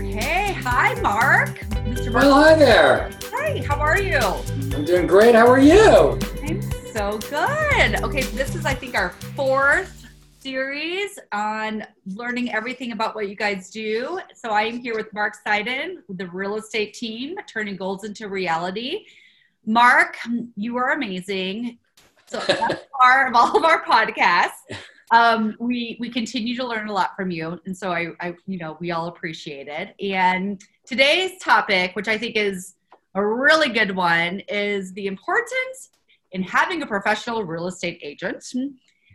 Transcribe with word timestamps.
Okay. 0.00 0.54
Hi, 0.62 0.98
Mark. 1.02 1.58
Mr. 1.84 2.10
Well, 2.10 2.30
oh, 2.30 2.42
hi 2.42 2.54
there. 2.54 3.10
Hi, 3.32 3.62
how 3.68 3.78
are 3.78 4.00
you? 4.00 4.16
I'm 4.74 4.86
doing 4.86 5.06
great. 5.06 5.34
How 5.34 5.46
are 5.46 5.60
you? 5.60 6.18
I'm 6.42 6.62
so 6.90 7.18
good. 7.28 8.02
Okay, 8.02 8.22
so 8.22 8.34
this 8.34 8.54
is, 8.54 8.64
I 8.64 8.72
think, 8.72 8.94
our 8.94 9.10
fourth 9.10 10.06
series 10.38 11.18
on 11.32 11.86
learning 12.06 12.50
everything 12.50 12.92
about 12.92 13.14
what 13.14 13.28
you 13.28 13.36
guys 13.36 13.68
do. 13.68 14.18
So 14.34 14.52
I 14.52 14.62
am 14.62 14.78
here 14.78 14.96
with 14.96 15.12
Mark 15.12 15.34
Seiden, 15.46 15.96
the 16.08 16.28
real 16.28 16.56
estate 16.56 16.94
team, 16.94 17.36
turning 17.46 17.76
goals 17.76 18.04
into 18.04 18.26
reality. 18.28 19.04
Mark, 19.66 20.16
you 20.56 20.78
are 20.78 20.92
amazing. 20.92 21.78
So 22.24 22.40
that's 22.46 22.86
part 23.02 23.28
of 23.28 23.34
all 23.34 23.54
of 23.54 23.64
our 23.64 23.84
podcasts. 23.84 24.62
Um, 25.12 25.56
we 25.58 25.96
we 25.98 26.08
continue 26.08 26.56
to 26.56 26.66
learn 26.66 26.88
a 26.88 26.92
lot 26.92 27.16
from 27.16 27.30
you, 27.30 27.60
and 27.66 27.76
so 27.76 27.90
I, 27.90 28.08
I, 28.20 28.34
you 28.46 28.58
know, 28.58 28.76
we 28.80 28.92
all 28.92 29.08
appreciate 29.08 29.66
it. 29.66 29.94
And 30.00 30.62
today's 30.86 31.40
topic, 31.42 31.96
which 31.96 32.06
I 32.06 32.16
think 32.16 32.36
is 32.36 32.74
a 33.14 33.26
really 33.26 33.70
good 33.70 33.94
one, 33.96 34.40
is 34.48 34.92
the 34.92 35.06
importance 35.06 35.90
in 36.32 36.42
having 36.42 36.82
a 36.82 36.86
professional 36.86 37.44
real 37.44 37.66
estate 37.66 37.98
agent. 38.02 38.44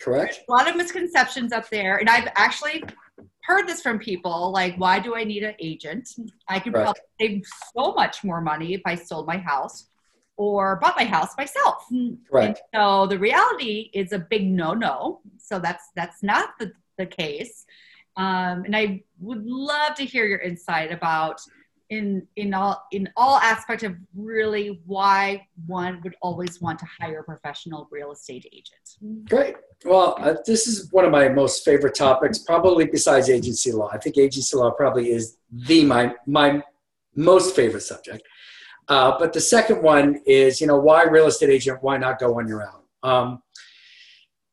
Correct. 0.02 0.42
A 0.50 0.52
lot 0.52 0.70
of 0.70 0.76
misconceptions 0.76 1.54
up 1.54 1.70
there, 1.70 1.98
and 1.98 2.10
I've 2.10 2.28
actually 2.36 2.84
heard 3.44 3.68
this 3.68 3.82
from 3.82 4.00
people 4.00 4.52
like, 4.52 4.76
why 4.76 5.00
do 5.00 5.16
I 5.16 5.24
need 5.24 5.44
an 5.44 5.56
agent? 5.60 6.10
I 6.50 6.60
could 6.60 6.74
probably 6.74 7.02
save 7.22 7.44
so 7.76 7.94
much 7.94 8.24
more 8.24 8.42
money 8.42 8.74
if 8.74 8.82
I 8.86 8.96
sold 8.96 9.28
my 9.28 9.38
house 9.38 9.86
or 10.38 10.78
bought 10.78 10.96
my 10.98 11.06
house 11.06 11.36
myself. 11.38 11.86
Right. 12.32 12.48
And 12.48 12.58
so 12.74 13.08
the 13.08 13.20
reality 13.20 13.90
is 13.94 14.12
a 14.12 14.20
big 14.20 14.48
no-no. 14.48 15.22
So 15.38 15.60
that's 15.60 15.90
that's 15.96 16.24
not 16.24 16.50
the, 16.60 16.72
the 16.98 17.06
case. 17.06 17.66
Um, 18.18 18.64
and 18.66 18.76
I 18.76 19.04
would 19.20 19.46
love 19.46 19.96
to 19.96 20.06
hear 20.06 20.26
your 20.26 20.40
insight 20.40 20.92
about 20.92 21.40
in 21.90 22.28
in 22.36 22.54
all 22.54 22.84
in 22.92 23.08
all 23.16 23.38
aspect 23.38 23.84
of 23.84 23.96
really 24.16 24.82
why 24.86 25.46
one 25.68 26.02
would 26.04 26.16
always 26.22 26.60
want 26.60 26.80
to 26.80 26.86
hire 27.00 27.20
a 27.20 27.24
professional 27.24 27.88
real 27.92 28.12
estate 28.12 28.46
agent. 28.52 29.28
Great. 29.30 29.56
Well, 29.84 30.16
uh, 30.20 30.36
this 30.46 30.68
is 30.68 30.92
one 30.92 31.06
of 31.06 31.12
my 31.12 31.30
most 31.30 31.64
favorite 31.64 31.96
topics, 31.96 32.40
probably 32.40 32.86
besides 32.86 33.30
agency 33.30 33.72
law. 33.72 33.90
I 33.92 33.98
think 33.98 34.18
agency 34.18 34.58
law 34.58 34.72
probably 34.72 35.12
is 35.12 35.38
the 35.52 35.86
my 35.86 36.16
my 36.26 36.64
most 37.16 37.56
favorite 37.56 37.82
subject. 37.82 38.24
Uh, 38.88 39.18
but 39.18 39.34
the 39.34 39.42
second 39.42 39.82
one 39.82 40.22
is, 40.26 40.62
you 40.62 40.68
know, 40.68 40.78
why 40.78 41.04
real 41.04 41.28
estate 41.28 41.50
agent? 41.50 41.80
Why 41.82 41.98
not 41.98 42.20
go 42.20 42.40
on 42.40 42.48
your 42.48 42.64
own? 42.64 42.82
Um, 43.04 43.44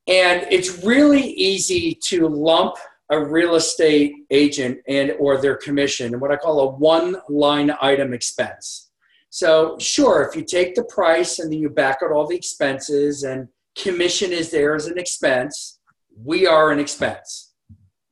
and 0.08 0.47
it's 0.50 0.83
really 0.84 1.22
easy 1.22 1.98
to 2.06 2.28
lump 2.28 2.77
a 3.10 3.22
real 3.22 3.56
estate 3.56 4.14
agent 4.30 4.78
and 4.88 5.12
or 5.19 5.41
their 5.41 5.56
commission 5.56 6.12
and 6.12 6.20
what 6.20 6.30
I 6.30 6.36
call 6.36 6.60
a 6.60 6.70
one 6.72 7.16
line 7.28 7.70
item 7.80 8.14
expense. 8.14 8.91
So 9.28 9.77
sure, 9.78 10.27
if 10.28 10.34
you 10.34 10.44
take 10.44 10.75
the 10.75 10.84
price 10.84 11.38
and 11.38 11.53
then 11.53 11.58
you 11.58 11.69
back 11.69 11.98
out 12.03 12.10
all 12.10 12.27
the 12.27 12.36
expenses 12.36 13.22
and 13.22 13.48
commission 13.77 14.33
is 14.33 14.50
there 14.50 14.75
as 14.75 14.86
an 14.86 14.98
expense, 14.98 15.78
we 16.25 16.47
are 16.47 16.70
an 16.70 16.78
expense. 16.78 17.53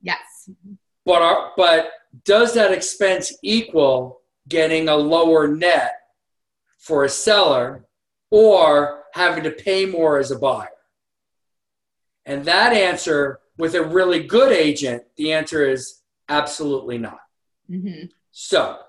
Yes. 0.01 0.49
But 1.05 1.21
our, 1.21 1.51
but 1.57 1.91
does 2.25 2.53
that 2.53 2.71
expense 2.71 3.35
equal 3.43 4.21
getting 4.47 4.89
a 4.89 4.95
lower 4.95 5.47
net 5.47 5.93
for 6.81 7.05
a 7.05 7.09
seller 7.09 7.85
or 8.31 9.03
having 9.13 9.43
to 9.43 9.51
pay 9.51 9.85
more 9.85 10.17
as 10.19 10.31
a 10.31 10.37
buyer? 10.37 10.67
And 12.25 12.43
that 12.45 12.73
answer 12.73 13.39
with 13.57 13.75
a 13.75 13.83
really 13.83 14.23
good 14.23 14.51
agent, 14.51 15.03
the 15.15 15.31
answer 15.31 15.69
is 15.69 16.01
absolutely 16.27 16.97
not. 16.97 17.19
hmm 17.69 18.05
So, 18.31 18.79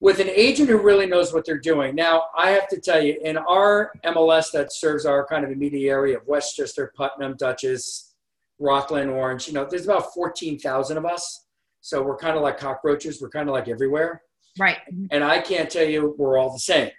with 0.00 0.20
an 0.20 0.28
agent 0.28 0.68
who 0.68 0.78
really 0.78 1.06
knows 1.06 1.32
what 1.32 1.44
they're 1.44 1.58
doing. 1.58 1.94
Now, 1.94 2.24
I 2.36 2.50
have 2.50 2.68
to 2.68 2.80
tell 2.80 3.02
you, 3.02 3.18
in 3.22 3.36
our 3.36 3.92
MLS 4.04 4.52
that 4.52 4.72
serves 4.72 5.04
our 5.06 5.26
kind 5.26 5.44
of 5.44 5.50
immediate 5.50 5.90
area 5.90 6.18
of 6.18 6.26
Westchester, 6.26 6.92
Putnam, 6.96 7.34
Dutchess, 7.36 8.14
Rockland, 8.60 9.10
Orange, 9.10 9.48
you 9.48 9.54
know, 9.54 9.66
there's 9.68 9.84
about 9.86 10.14
14,000 10.14 10.96
of 10.96 11.04
us. 11.04 11.46
So 11.80 12.02
we're 12.02 12.16
kind 12.16 12.36
of 12.36 12.42
like 12.42 12.58
cockroaches. 12.58 13.20
We're 13.20 13.30
kind 13.30 13.48
of 13.48 13.54
like 13.54 13.68
everywhere. 13.68 14.22
Right. 14.58 14.78
And 15.10 15.22
I 15.24 15.40
can't 15.40 15.70
tell 15.70 15.86
you 15.86 16.14
we're 16.18 16.38
all 16.38 16.52
the 16.52 16.58
same. 16.58 16.90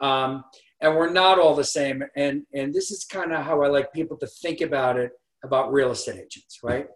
Um, 0.00 0.44
and 0.80 0.94
we're 0.94 1.10
not 1.10 1.38
all 1.38 1.54
the 1.54 1.64
same. 1.64 2.02
And, 2.16 2.42
and 2.54 2.72
this 2.74 2.90
is 2.90 3.04
kind 3.04 3.32
of 3.32 3.44
how 3.44 3.62
I 3.62 3.68
like 3.68 3.92
people 3.92 4.16
to 4.18 4.26
think 4.26 4.60
about 4.60 4.98
it 4.98 5.12
about 5.44 5.72
real 5.72 5.92
estate 5.92 6.16
agents, 6.16 6.60
right? 6.62 6.88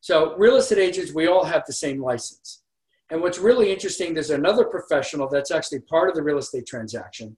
So, 0.00 0.36
real 0.36 0.56
estate 0.56 0.78
agents, 0.78 1.12
we 1.12 1.28
all 1.28 1.44
have 1.44 1.62
the 1.66 1.72
same 1.72 2.02
license. 2.02 2.62
And 3.10 3.20
what's 3.20 3.38
really 3.38 3.72
interesting, 3.72 4.14
there's 4.14 4.30
another 4.30 4.64
professional 4.64 5.28
that's 5.28 5.50
actually 5.50 5.80
part 5.80 6.08
of 6.08 6.14
the 6.14 6.22
real 6.22 6.38
estate 6.38 6.66
transaction, 6.66 7.36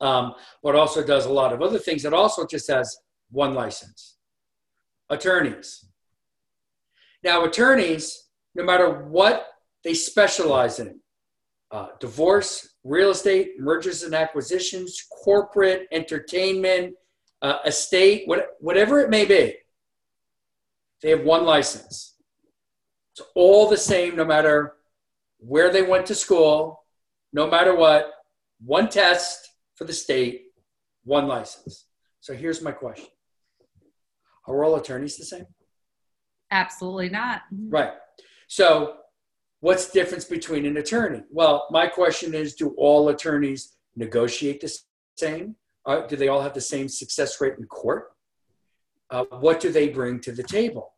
um, 0.00 0.34
but 0.62 0.74
also 0.74 1.04
does 1.04 1.26
a 1.26 1.32
lot 1.32 1.52
of 1.52 1.62
other 1.62 1.78
things 1.78 2.02
that 2.02 2.12
also 2.12 2.46
just 2.46 2.70
has 2.70 2.98
one 3.30 3.54
license 3.54 4.16
attorneys. 5.10 5.86
Now, 7.22 7.44
attorneys, 7.44 8.28
no 8.54 8.64
matter 8.64 9.04
what 9.04 9.46
they 9.82 9.94
specialize 9.94 10.78
in 10.78 11.00
uh, 11.74 11.88
divorce, 11.98 12.76
real 12.84 13.10
estate, 13.10 13.58
mergers 13.58 14.04
and 14.04 14.14
acquisitions, 14.14 15.04
corporate, 15.24 15.88
entertainment, 15.90 16.94
uh, 17.42 17.58
estate, 17.66 18.22
what, 18.26 18.50
whatever 18.60 19.00
it 19.00 19.10
may 19.10 19.24
be, 19.24 19.56
they 21.02 21.10
have 21.10 21.22
one 21.22 21.44
license. 21.44 22.14
It's 23.12 23.26
all 23.34 23.68
the 23.68 23.76
same 23.76 24.14
no 24.14 24.24
matter 24.24 24.74
where 25.38 25.72
they 25.72 25.82
went 25.82 26.06
to 26.06 26.14
school, 26.14 26.84
no 27.32 27.50
matter 27.50 27.74
what, 27.74 28.08
one 28.64 28.88
test 28.88 29.50
for 29.74 29.84
the 29.84 29.92
state, 29.92 30.42
one 31.02 31.26
license. 31.26 31.86
So 32.20 32.34
here's 32.34 32.62
my 32.62 32.70
question 32.70 33.08
Are 34.46 34.64
all 34.64 34.76
attorneys 34.76 35.16
the 35.16 35.24
same? 35.24 35.46
Absolutely 36.52 37.08
not. 37.08 37.42
Right. 37.68 37.94
So 38.46 38.98
what's 39.64 39.86
the 39.86 39.98
difference 39.98 40.26
between 40.26 40.66
an 40.66 40.76
attorney? 40.76 41.22
Well, 41.30 41.66
my 41.70 41.86
question 41.86 42.34
is 42.34 42.54
do 42.54 42.74
all 42.76 43.08
attorneys 43.08 43.76
negotiate 43.96 44.60
the 44.60 44.70
same? 45.16 45.56
Uh, 45.86 46.06
do 46.06 46.16
they 46.16 46.28
all 46.28 46.42
have 46.42 46.52
the 46.52 46.60
same 46.60 46.86
success 46.86 47.40
rate 47.40 47.54
in 47.58 47.64
court? 47.64 48.12
Uh, 49.08 49.24
what 49.40 49.60
do 49.60 49.72
they 49.72 49.88
bring 49.88 50.20
to 50.20 50.32
the 50.32 50.42
table? 50.42 50.92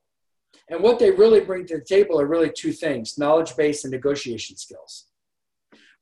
And 0.69 0.83
what 0.83 0.99
they 0.99 1.13
really 1.13 1.41
bring 1.41 1.65
to 1.67 1.77
the 1.79 1.85
table 1.85 2.21
are 2.21 2.27
really 2.27 2.51
two 2.51 2.73
things 2.73 3.17
knowledge 3.17 3.57
base 3.57 3.85
and 3.85 3.93
negotiation 3.93 4.57
skills. 4.57 5.07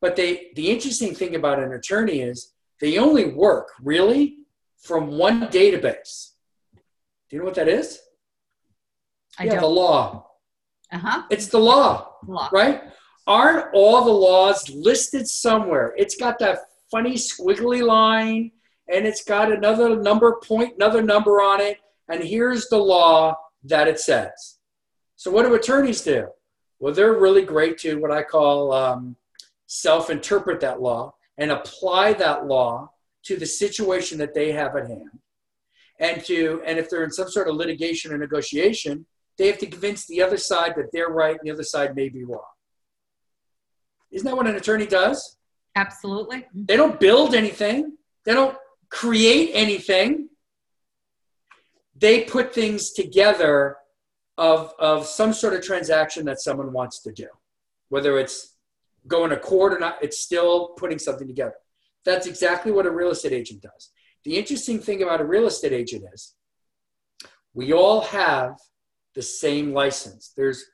But 0.01 0.17
they, 0.17 0.51
the 0.55 0.71
interesting 0.71 1.15
thing 1.15 1.35
about 1.35 1.63
an 1.63 1.75
attorney 1.75 2.21
is 2.21 2.55
they 2.81 2.97
only 2.97 3.27
work 3.27 3.73
really 3.83 4.39
from 4.79 5.19
one 5.19 5.49
database. 5.49 6.31
Do 7.29 7.37
you 7.37 7.39
know 7.41 7.45
what 7.45 7.57
that 7.57 7.69
is? 7.69 8.01
I 9.39 9.45
yeah, 9.45 9.57
the 9.57 9.61
don't. 9.61 9.75
law. 9.75 10.31
Uh 10.95 10.99
huh. 10.99 11.23
It's 11.31 11.49
the 11.49 11.59
law 11.59 12.13
Law. 12.27 12.49
right? 12.53 12.83
Aren't 13.27 13.67
all 13.75 14.05
the 14.05 14.13
laws 14.13 14.69
listed 14.71 15.27
somewhere? 15.27 15.93
It's 15.97 16.17
got 16.17 16.39
that 16.39 16.59
funny 16.91 17.15
squiggly 17.15 17.85
line 17.85 18.53
and 18.93 19.07
it's 19.07 19.25
got 19.25 19.51
another 19.51 19.97
number 20.01 20.41
point, 20.45 20.75
another 20.77 21.03
number 21.03 21.43
on 21.43 21.61
it. 21.61 21.79
And 22.09 22.23
here's 22.23 22.69
the 22.69 22.79
law 22.79 23.35
that 23.65 23.89
it 23.89 23.99
says. 23.99 24.59
So, 25.17 25.31
what 25.31 25.45
do 25.45 25.55
attorneys 25.55 26.03
do? 26.03 26.29
Well, 26.79 26.93
they're 26.93 27.15
really 27.15 27.45
great 27.45 27.79
to 27.79 27.97
what 27.99 28.11
I 28.11 28.23
call 28.23 28.73
um, 28.73 29.17
self 29.67 30.11
interpret 30.11 30.61
that 30.61 30.81
law 30.81 31.15
and 31.39 31.51
apply 31.51 32.13
that 32.15 32.47
law 32.47 32.91
to 33.25 33.37
the 33.37 33.47
situation 33.47 34.19
that 34.19 34.35
they 34.35 34.53
have 34.53 34.77
at 34.77 34.87
hand. 34.87 35.19
And 35.99 36.23
to 36.27 36.63
and 36.67 36.79
if 36.79 36.91
they're 36.91 37.05
in 37.05 37.11
some 37.11 37.31
sort 37.31 37.49
of 37.49 37.57
litigation 37.57 38.13
or 38.13 38.19
negotiation, 38.19 39.07
they 39.39 39.47
have 39.49 39.59
to 39.59 39.67
convince 39.67 40.07
the 40.07 40.23
other 40.23 40.37
side 40.37 40.75
that 40.77 40.91
they're 40.93 41.09
right 41.09 41.37
and 41.39 41.41
the 41.43 41.53
other 41.53 41.65
side 41.65 41.97
may 41.97 42.09
be 42.09 42.25
wrong. 42.25 42.43
Isn't 44.11 44.27
that 44.27 44.37
what 44.37 44.47
an 44.47 44.55
attorney 44.55 44.87
does? 44.87 45.37
Absolutely. 45.75 46.47
They 46.55 46.77
don't 46.77 47.01
build 47.01 47.35
anything, 47.35 47.97
they 48.25 48.33
don't 48.33 48.57
create 48.91 49.51
anything. 49.55 50.29
They 51.97 52.23
put 52.23 52.53
things 52.53 52.93
together 52.93 53.77
of, 54.37 54.73
of 54.79 55.07
some 55.07 55.33
sort 55.33 55.55
of 55.55 55.63
transaction 55.63 56.25
that 56.27 56.41
someone 56.41 56.73
wants 56.73 57.01
to 57.03 57.13
do. 57.13 57.29
Whether 57.89 58.19
it's 58.19 58.57
going 59.07 59.31
to 59.31 59.37
court 59.37 59.73
or 59.73 59.79
not, 59.79 59.99
it's 60.03 60.19
still 60.19 60.69
putting 60.77 60.99
something 60.99 61.27
together. 61.27 61.55
That's 62.05 62.27
exactly 62.27 62.73
what 62.73 62.87
a 62.87 62.91
real 62.91 63.11
estate 63.11 63.33
agent 63.33 63.63
does. 63.63 63.91
The 64.25 64.37
interesting 64.37 64.81
thing 64.81 65.03
about 65.03 65.21
a 65.21 65.25
real 65.25 65.47
estate 65.47 65.73
agent 65.73 66.05
is 66.13 66.35
we 67.53 67.73
all 67.73 68.01
have 68.01 68.59
the 69.15 69.23
same 69.23 69.73
license. 69.73 70.33
There's 70.37 70.65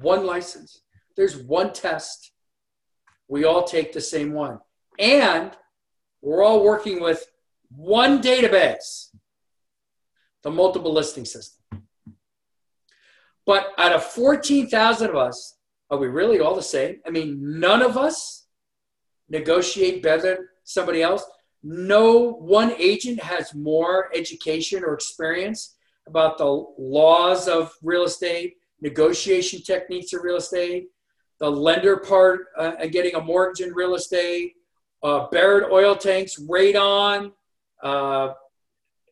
one 0.00 0.26
license, 0.26 0.82
there's 1.16 1.36
one 1.36 1.72
test. 1.72 2.32
We 3.28 3.44
all 3.44 3.64
take 3.64 3.92
the 3.92 4.00
same 4.00 4.32
one. 4.32 4.58
And 4.98 5.50
we're 6.22 6.42
all 6.42 6.64
working 6.64 7.00
with 7.00 7.26
one 7.70 8.22
database, 8.22 9.10
the 10.42 10.50
multiple 10.50 10.92
listing 10.92 11.26
system. 11.26 11.58
But 13.44 13.72
out 13.78 13.92
of 13.92 14.04
14,000 14.04 15.10
of 15.10 15.16
us, 15.16 15.56
are 15.90 15.98
we 15.98 16.08
really 16.08 16.40
all 16.40 16.54
the 16.54 16.62
same? 16.62 17.00
I 17.06 17.10
mean, 17.10 17.60
none 17.60 17.82
of 17.82 17.96
us 17.96 18.46
negotiate 19.28 20.02
better 20.02 20.22
than 20.22 20.48
somebody 20.64 21.02
else. 21.02 21.24
No 21.62 22.32
one 22.32 22.72
agent 22.78 23.22
has 23.22 23.54
more 23.54 24.10
education 24.14 24.84
or 24.84 24.94
experience 24.94 25.76
about 26.08 26.38
the 26.38 26.64
laws 26.78 27.48
of 27.48 27.72
real 27.82 28.04
estate, 28.04 28.56
negotiation 28.80 29.60
techniques 29.62 30.12
of 30.12 30.22
real 30.22 30.36
estate, 30.36 30.88
the 31.38 31.50
lender 31.50 31.98
part 31.98 32.46
uh, 32.56 32.72
and 32.80 32.92
getting 32.92 33.14
a 33.14 33.20
mortgage 33.20 33.64
in 33.64 33.72
real 33.72 33.94
estate, 33.94 34.54
uh, 35.02 35.28
buried 35.28 35.70
oil 35.70 35.94
tanks, 35.94 36.40
radon, 36.40 37.32
uh, 37.82 38.32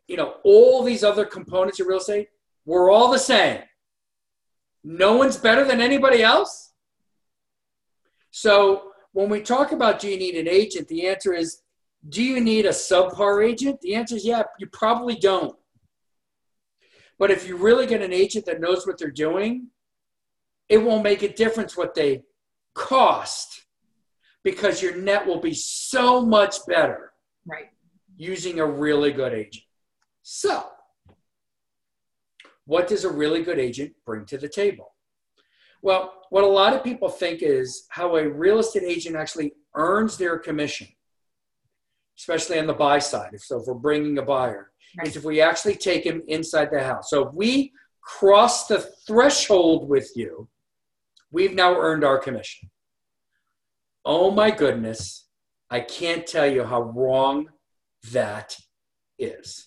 you 0.09 0.17
know, 0.17 0.35
all 0.45 0.83
these 0.83 1.05
other 1.05 1.25
components 1.25 1.81
of 1.81 1.87
real 1.87 1.99
estate. 1.99 2.29
We're 2.65 2.91
all 2.91 3.11
the 3.11 3.19
same. 3.19 3.61
No 4.83 5.17
one's 5.17 5.37
better 5.37 5.65
than 5.65 5.81
anybody 5.81 6.23
else. 6.23 6.73
So 8.31 8.93
when 9.13 9.29
we 9.29 9.41
talk 9.41 9.73
about 9.73 9.99
do 9.99 10.09
you 10.09 10.19
need 10.19 10.37
an 10.37 10.49
agent, 10.49 10.89
the 10.89 11.07
answer 11.07 11.33
is 11.33 11.63
do 12.09 12.23
you 12.23 12.41
need 12.41 12.67
a 12.67 12.71
subpar 12.71 13.45
agent? 13.45 13.81
The 13.81 13.95
answer 13.95 14.17
is 14.17 14.25
yeah, 14.25 14.43
you 14.59 14.67
probably 14.69 15.17
don't. 15.17 15.57
But 17.19 17.31
if 17.31 17.49
you 17.49 17.57
really 17.57 17.87
get 17.87 18.03
an 18.03 18.13
agent 18.13 18.47
that 18.47 18.61
knows 18.61 18.87
what 18.87 18.99
they're 18.99 19.11
doing, 19.11 19.69
it 20.69 20.79
won't 20.79 21.05
make 21.05 21.23
a 21.23 21.33
difference 21.33 21.77
what 21.77 21.95
they 21.95 22.23
cost 22.75 23.63
because 24.45 24.83
your 24.83 24.97
net 24.97 25.27
will 25.27 25.41
be 25.41 25.55
so 25.55 26.25
much 26.25 26.57
better 26.67 27.13
right. 27.47 27.67
using 28.17 28.61
a 28.61 28.67
really 28.67 29.13
good 29.13 29.33
agent. 29.33 29.65
So 30.23 30.65
what 32.65 32.89
does 32.89 33.05
a 33.05 33.11
really 33.11 33.43
good 33.43 33.59
agent 33.59 33.93
bring 34.05 34.27
to 34.27 34.39
the 34.39 34.49
table? 34.49 34.95
Well 35.83 36.12
what 36.31 36.45
a 36.45 36.49
lot 36.49 36.75
of 36.75 36.85
people 36.85 37.09
think 37.09 37.43
is 37.43 37.87
how 37.91 38.17
a 38.17 38.29
real 38.29 38.59
estate 38.59 38.83
agent 38.83 39.17
actually 39.17 39.53
earns 39.75 40.19
their 40.19 40.39
commission 40.39 40.89
especially 42.19 42.59
on 42.59 42.67
the 42.67 42.75
buy 42.75 42.99
side 42.99 43.39
so 43.41 43.61
if 43.61 43.67
we're 43.67 43.75
bringing 43.75 44.19
a 44.19 44.23
buyer 44.23 44.71
right. 44.99 45.09
is 45.09 45.17
if 45.17 45.25
we 45.25 45.41
actually 45.41 45.75
take 45.75 46.05
him 46.05 46.23
inside 46.29 46.69
the 46.71 46.83
house 46.83 47.11
so 47.11 47.29
if 47.29 47.35
we 47.35 47.73
cross 48.03 48.67
the 48.67 48.79
threshold 49.07 49.89
with 49.89 50.11
you 50.15 50.49
We've 51.31 51.55
now 51.55 51.77
earned 51.77 52.05
our 52.05 52.19
commission. 52.19 52.71
Oh 54.05 54.31
my 54.31 54.51
goodness, 54.51 55.27
I 55.71 55.81
can't 55.81 56.27
tell 56.27 56.47
you 56.47 56.65
how 56.65 56.81
wrong 56.83 57.51
that 58.13 58.57
is. 59.19 59.67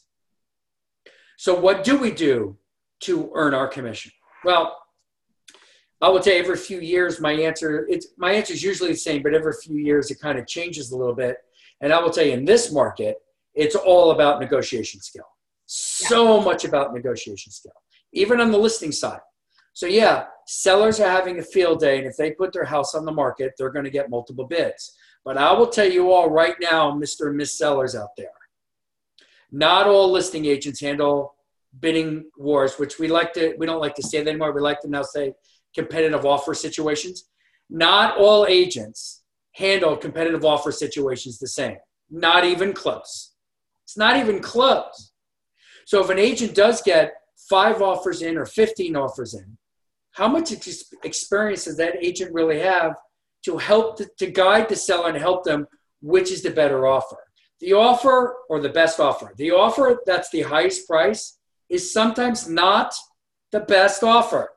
So, 1.38 1.60
what 1.60 1.84
do 1.84 1.98
we 1.98 2.12
do 2.12 2.58
to 3.02 3.32
earn 3.36 3.54
our 3.54 3.68
commission? 3.68 4.12
Well, 4.46 4.78
I 6.02 6.10
will 6.10 6.22
tell 6.22 6.34
you 6.34 6.40
every 6.40 6.56
few 6.58 6.80
years 6.80 7.20
my 7.20 7.34
answer 7.34 7.86
it's 7.90 8.08
my 8.18 8.32
answer 8.32 8.54
is 8.54 8.64
usually 8.64 8.92
the 8.92 8.98
same, 8.98 9.22
but 9.22 9.34
every 9.34 9.54
few 9.54 9.76
years 9.76 10.10
it 10.10 10.20
kind 10.22 10.40
of 10.40 10.48
changes 10.48 10.92
a 10.92 10.98
little 10.98 11.16
bit. 11.16 11.38
And 11.82 11.94
I 11.94 12.02
will 12.02 12.10
tell 12.10 12.26
you 12.26 12.34
in 12.34 12.46
this 12.46 12.72
market, 12.72 13.18
it's 13.54 13.76
all 13.76 14.12
about 14.12 14.40
negotiation 14.40 15.02
skill. 15.02 15.26
So 15.66 16.38
yeah. 16.38 16.44
much 16.44 16.66
about 16.66 16.94
negotiation 16.94 17.52
skill. 17.52 17.74
Even 18.14 18.42
on 18.42 18.52
the 18.52 18.58
listing 18.58 18.92
side. 18.92 19.20
So 19.74 19.86
yeah, 19.86 20.26
sellers 20.48 21.00
are 21.00 21.10
having 21.10 21.40
a 21.40 21.44
field 21.44 21.80
day, 21.80 22.00
and 22.00 22.08
if 22.08 22.18
they 22.18 22.32
put 22.32 22.52
their 22.52 22.66
house 22.66 22.96
on 22.96 23.06
the 23.06 23.12
market, 23.12 23.54
they're 23.58 23.70
going 23.70 23.86
to 23.86 23.92
get 23.92 24.10
multiple 24.10 24.46
bids. 24.46 24.96
But 25.24 25.38
I 25.38 25.54
will 25.54 25.68
tell 25.68 25.90
you 25.90 26.12
all 26.12 26.30
right 26.30 26.56
now, 26.60 26.92
Mr. 26.92 27.28
and 27.28 27.38
Miss 27.38 27.58
Sellers 27.58 27.96
out 27.96 28.10
there, 28.18 28.28
not 29.52 29.88
all 29.88 30.12
listing 30.12 30.46
agents 30.46 30.82
handle 30.82 31.36
bidding 31.80 32.26
wars, 32.38 32.80
which 32.80 33.00
we 33.00 33.08
like 33.08 33.34
to 33.34 33.56
we 33.58 33.66
don't 33.66 33.80
like 33.80 33.96
to 33.96 34.04
say 34.04 34.24
that 34.24 34.30
anymore. 34.30 34.52
We 34.52 34.62
like 34.62 34.82
to 34.82 34.90
now 34.90 35.04
say 35.04 35.34
competitive 35.76 36.26
offer 36.26 36.54
situations. 36.54 37.26
Not 37.70 38.18
all 38.18 38.48
agents 38.48 39.19
handle 39.60 39.98
competitive 39.98 40.46
offer 40.46 40.72
situations 40.72 41.38
the 41.38 41.48
same. 41.48 41.78
Not 42.10 42.46
even 42.46 42.74
close. 42.74 43.34
It's 43.84 43.98
not 43.98 44.18
even 44.18 44.40
close. 44.40 45.12
So 45.86 46.02
if 46.02 46.10
an 46.10 46.18
agent 46.18 46.56
does 46.56 46.82
get 46.82 47.14
five 47.50 47.82
offers 47.82 48.22
in 48.22 48.38
or 48.38 48.46
15 48.46 48.96
offers 48.96 49.34
in, 49.34 49.58
how 50.12 50.28
much 50.28 50.52
experience 51.04 51.66
does 51.66 51.78
that 51.78 52.04
agent 52.04 52.34
really 52.34 52.60
have 52.60 52.96
to 53.46 53.58
help 53.58 53.98
to, 53.98 54.10
to 54.18 54.28
guide 54.28 54.70
the 54.70 54.76
seller 54.76 55.10
and 55.10 55.18
help 55.18 55.44
them 55.44 55.68
which 56.02 56.32
is 56.32 56.42
the 56.42 56.50
better 56.50 56.88
offer 56.88 57.18
the 57.60 57.74
offer 57.74 58.36
or 58.50 58.60
the 58.60 58.70
best 58.70 59.00
offer 59.00 59.34
the 59.38 59.52
offer 59.52 60.00
that's 60.06 60.30
the 60.32 60.42
highest 60.42 60.88
price 60.88 61.38
is 61.70 61.94
sometimes 61.94 62.50
not 62.50 62.94
the 63.52 63.60
best 63.60 64.04
offer 64.04 64.50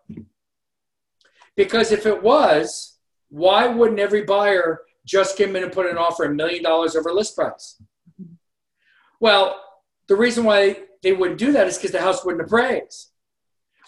because 1.56 1.92
if 1.92 2.06
it 2.06 2.22
was 2.22 2.98
why 3.28 3.66
wouldn't 3.66 4.00
every 4.00 4.22
buyer 4.22 4.80
just 5.06 5.36
came 5.36 5.54
in 5.56 5.64
and 5.64 5.72
put 5.72 5.86
an 5.86 5.98
offer 5.98 6.24
a 6.24 6.34
million 6.34 6.62
dollars 6.62 6.96
over 6.96 7.12
list 7.12 7.34
price 7.34 7.80
well 9.20 9.60
the 10.08 10.16
reason 10.16 10.44
why 10.44 10.76
they 11.02 11.12
wouldn't 11.12 11.38
do 11.38 11.52
that 11.52 11.66
is 11.66 11.76
because 11.76 11.92
the 11.92 12.00
house 12.00 12.24
wouldn't 12.24 12.44
appraise 12.44 13.12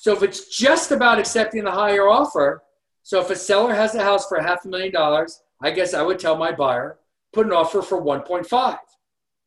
so 0.05 0.13
if 0.13 0.23
it's 0.23 0.55
just 0.55 0.91
about 0.91 1.19
accepting 1.19 1.65
the 1.65 1.71
higher 1.71 2.07
offer, 2.07 2.63
so 3.03 3.23
if 3.23 3.31
a 3.31 3.37
seller 3.37 3.73
has 3.73 3.95
a 3.95 4.03
house 4.03 4.27
for 4.27 4.39
half 4.39 4.63
a 4.67 4.69
million 4.69 4.93
dollars, 4.93 5.41
I 5.63 5.71
guess 5.71 5.95
I 5.95 6.03
would 6.03 6.19
tell 6.19 6.37
my 6.37 6.53
buyer, 6.53 6.99
put 7.33 7.47
an 7.47 7.55
offer 7.55 7.81
for 7.81 8.03
1.5. 8.03 8.77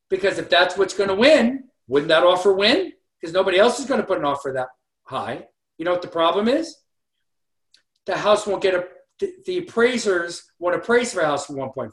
Because 0.10 0.40
if 0.40 0.50
that's 0.50 0.76
what's 0.76 0.96
going 0.96 1.10
to 1.10 1.16
win, 1.16 1.66
wouldn't 1.88 2.10
that 2.10 2.24
offer 2.24 2.54
win? 2.54 2.92
Because 3.22 3.36
nobody 3.36 3.60
else 3.60 3.80
is 3.80 3.86
going 3.86 4.02
to 4.02 4.08
put 4.08 4.18
an 4.18 4.26
offer 4.26 4.52
that 4.56 4.70
high. 5.04 5.46
You 5.78 5.86
know 5.86 5.92
what 5.92 6.02
the 6.02 6.08
problem 6.08 6.48
is? 6.48 6.76
The 8.08 8.18
house 8.18 8.48
won't 8.48 8.64
get 8.64 8.74
a, 8.74 8.88
the, 9.20 9.58
appraisers 9.58 10.52
want 10.60 10.76
to 10.76 10.80
appraise 10.80 11.14
for 11.14 11.22
a 11.22 11.26
house 11.26 11.46
for 11.46 11.54
1.5. 11.54 11.92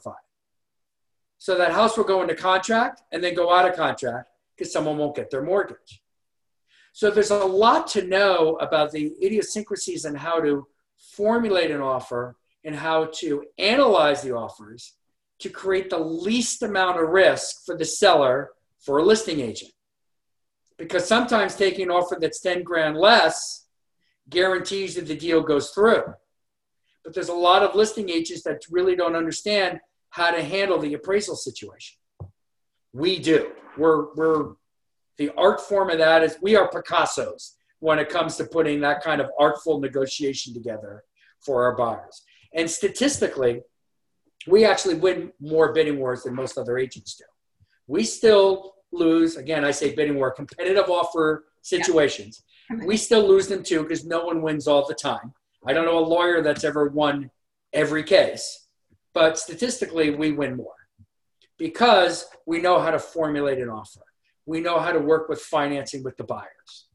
So 1.37 1.57
that 1.57 1.71
house 1.71 1.97
will 1.97 2.03
go 2.05 2.21
into 2.21 2.35
contract 2.35 3.01
and 3.11 3.23
then 3.23 3.35
go 3.35 3.53
out 3.53 3.69
of 3.69 3.75
contract 3.75 4.29
because 4.55 4.71
someone 4.71 4.97
won't 4.97 5.15
get 5.15 5.29
their 5.29 5.43
mortgage. 5.43 6.01
So 6.93 7.11
there's 7.11 7.31
a 7.31 7.43
lot 7.45 7.87
to 7.89 8.07
know 8.07 8.55
about 8.61 8.91
the 8.91 9.13
idiosyncrasies 9.21 10.05
and 10.05 10.17
how 10.17 10.39
to 10.39 10.65
formulate 10.97 11.71
an 11.71 11.81
offer 11.81 12.37
and 12.63 12.75
how 12.75 13.05
to 13.15 13.43
analyze 13.57 14.21
the 14.21 14.33
offers 14.35 14.93
to 15.39 15.49
create 15.49 15.89
the 15.89 15.99
least 15.99 16.63
amount 16.63 16.99
of 16.99 17.09
risk 17.09 17.65
for 17.65 17.77
the 17.77 17.85
seller 17.85 18.51
for 18.79 18.99
a 18.99 19.03
listing 19.03 19.41
agent. 19.41 19.71
Because 20.77 21.07
sometimes 21.07 21.55
taking 21.55 21.85
an 21.85 21.91
offer 21.91 22.17
that's 22.19 22.39
10 22.39 22.63
grand 22.63 22.97
less 22.97 23.65
guarantees 24.29 24.95
that 24.95 25.07
the 25.07 25.15
deal 25.15 25.41
goes 25.41 25.71
through. 25.71 26.03
But 27.05 27.13
there's 27.13 27.29
a 27.29 27.33
lot 27.33 27.61
of 27.63 27.75
listing 27.75 28.09
agents 28.09 28.41
that 28.43 28.63
really 28.69 28.95
don't 28.95 29.15
understand 29.15 29.79
how 30.09 30.31
to 30.31 30.43
handle 30.43 30.79
the 30.79 30.95
appraisal 30.95 31.35
situation. 31.35 31.97
We 32.93 33.19
do. 33.19 33.51
We're, 33.77 34.13
we're 34.15 34.53
the 35.17 35.31
art 35.37 35.61
form 35.61 35.91
of 35.91 35.99
that 35.99 36.23
is 36.23 36.37
we 36.41 36.55
are 36.55 36.69
Picasso's 36.69 37.55
when 37.79 37.99
it 37.99 38.09
comes 38.09 38.37
to 38.37 38.45
putting 38.45 38.81
that 38.81 39.03
kind 39.03 39.21
of 39.21 39.29
artful 39.39 39.79
negotiation 39.79 40.53
together 40.53 41.03
for 41.45 41.63
our 41.63 41.75
buyers. 41.75 42.23
And 42.53 42.69
statistically, 42.69 43.61
we 44.47 44.65
actually 44.65 44.95
win 44.95 45.31
more 45.39 45.73
bidding 45.73 45.99
wars 45.99 46.23
than 46.23 46.33
most 46.33 46.57
other 46.57 46.77
agents 46.77 47.15
do. 47.15 47.25
We 47.87 48.03
still 48.03 48.75
lose, 48.91 49.35
again, 49.35 49.63
I 49.63 49.71
say 49.71 49.93
bidding 49.93 50.15
war, 50.15 50.31
competitive 50.31 50.89
offer 50.89 51.45
situations. 51.61 52.43
Yeah. 52.71 52.85
We 52.85 52.97
still 52.97 53.27
lose 53.27 53.47
them 53.47 53.61
too 53.61 53.83
because 53.83 54.05
no 54.05 54.25
one 54.25 54.41
wins 54.41 54.67
all 54.67 54.87
the 54.87 54.95
time. 54.95 55.33
I 55.67 55.73
don't 55.73 55.85
know 55.85 55.97
a 55.97 56.05
lawyer 56.05 56.41
that's 56.41 56.63
ever 56.63 56.89
won 56.89 57.31
every 57.73 58.03
case, 58.03 58.67
but 59.13 59.37
statistically, 59.37 60.11
we 60.11 60.31
win 60.31 60.55
more 60.55 60.75
because 61.57 62.25
we 62.45 62.61
know 62.61 62.79
how 62.79 62.91
to 62.91 62.99
formulate 62.99 63.59
an 63.59 63.69
offer. 63.69 64.01
We 64.45 64.59
know 64.59 64.79
how 64.79 64.91
to 64.91 64.99
work 64.99 65.27
with 65.27 65.41
financing 65.41 66.03
with 66.03 66.17
the 66.17 66.23
buyers. 66.23 66.87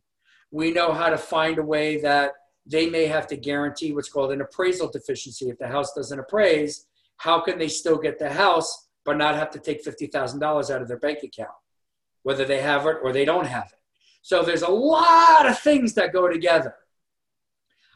We 0.52 0.70
know 0.72 0.92
how 0.92 1.08
to 1.08 1.18
find 1.18 1.58
a 1.58 1.62
way 1.62 2.00
that 2.02 2.32
they 2.64 2.88
may 2.88 3.06
have 3.06 3.26
to 3.28 3.36
guarantee 3.36 3.92
what's 3.92 4.08
called 4.08 4.32
an 4.32 4.40
appraisal 4.40 4.88
deficiency. 4.88 5.50
If 5.50 5.58
the 5.58 5.66
house 5.66 5.92
doesn't 5.94 6.18
appraise, 6.18 6.86
how 7.16 7.40
can 7.40 7.58
they 7.58 7.68
still 7.68 7.98
get 7.98 8.18
the 8.18 8.32
house 8.32 8.88
but 9.04 9.16
not 9.16 9.34
have 9.34 9.50
to 9.50 9.58
take 9.58 9.84
$50,000 9.84 10.70
out 10.70 10.82
of 10.82 10.86
their 10.86 10.98
bank 10.98 11.20
account, 11.24 11.50
whether 12.22 12.44
they 12.44 12.60
have 12.60 12.86
it 12.86 12.98
or 13.02 13.12
they 13.12 13.24
don't 13.24 13.46
have 13.46 13.66
it? 13.72 13.80
So 14.22 14.42
there's 14.42 14.62
a 14.62 14.70
lot 14.70 15.48
of 15.48 15.58
things 15.58 15.94
that 15.94 16.12
go 16.12 16.28
together 16.28 16.74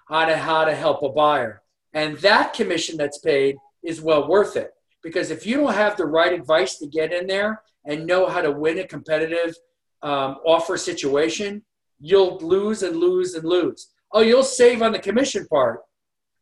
on 0.08 0.28
how 0.28 0.64
to 0.64 0.74
help 0.74 1.02
a 1.02 1.08
buyer. 1.08 1.62
And 1.92 2.18
that 2.18 2.54
commission 2.54 2.96
that's 2.96 3.18
paid 3.18 3.56
is 3.82 4.00
well 4.00 4.28
worth 4.28 4.56
it 4.56 4.72
because 5.02 5.30
if 5.30 5.46
you 5.46 5.58
don't 5.58 5.74
have 5.74 5.96
the 5.96 6.06
right 6.06 6.32
advice 6.32 6.78
to 6.78 6.86
get 6.86 7.12
in 7.12 7.26
there 7.26 7.62
and 7.84 8.06
know 8.06 8.26
how 8.26 8.40
to 8.40 8.50
win 8.50 8.78
a 8.78 8.86
competitive 8.86 9.54
um, 10.02 10.38
offer 10.44 10.76
situation, 10.76 11.62
you'll 12.00 12.38
lose 12.38 12.82
and 12.82 12.96
lose 12.96 13.34
and 13.34 13.44
lose. 13.44 13.90
Oh, 14.12 14.22
you'll 14.22 14.42
save 14.42 14.82
on 14.82 14.92
the 14.92 14.98
commission 14.98 15.46
part, 15.46 15.80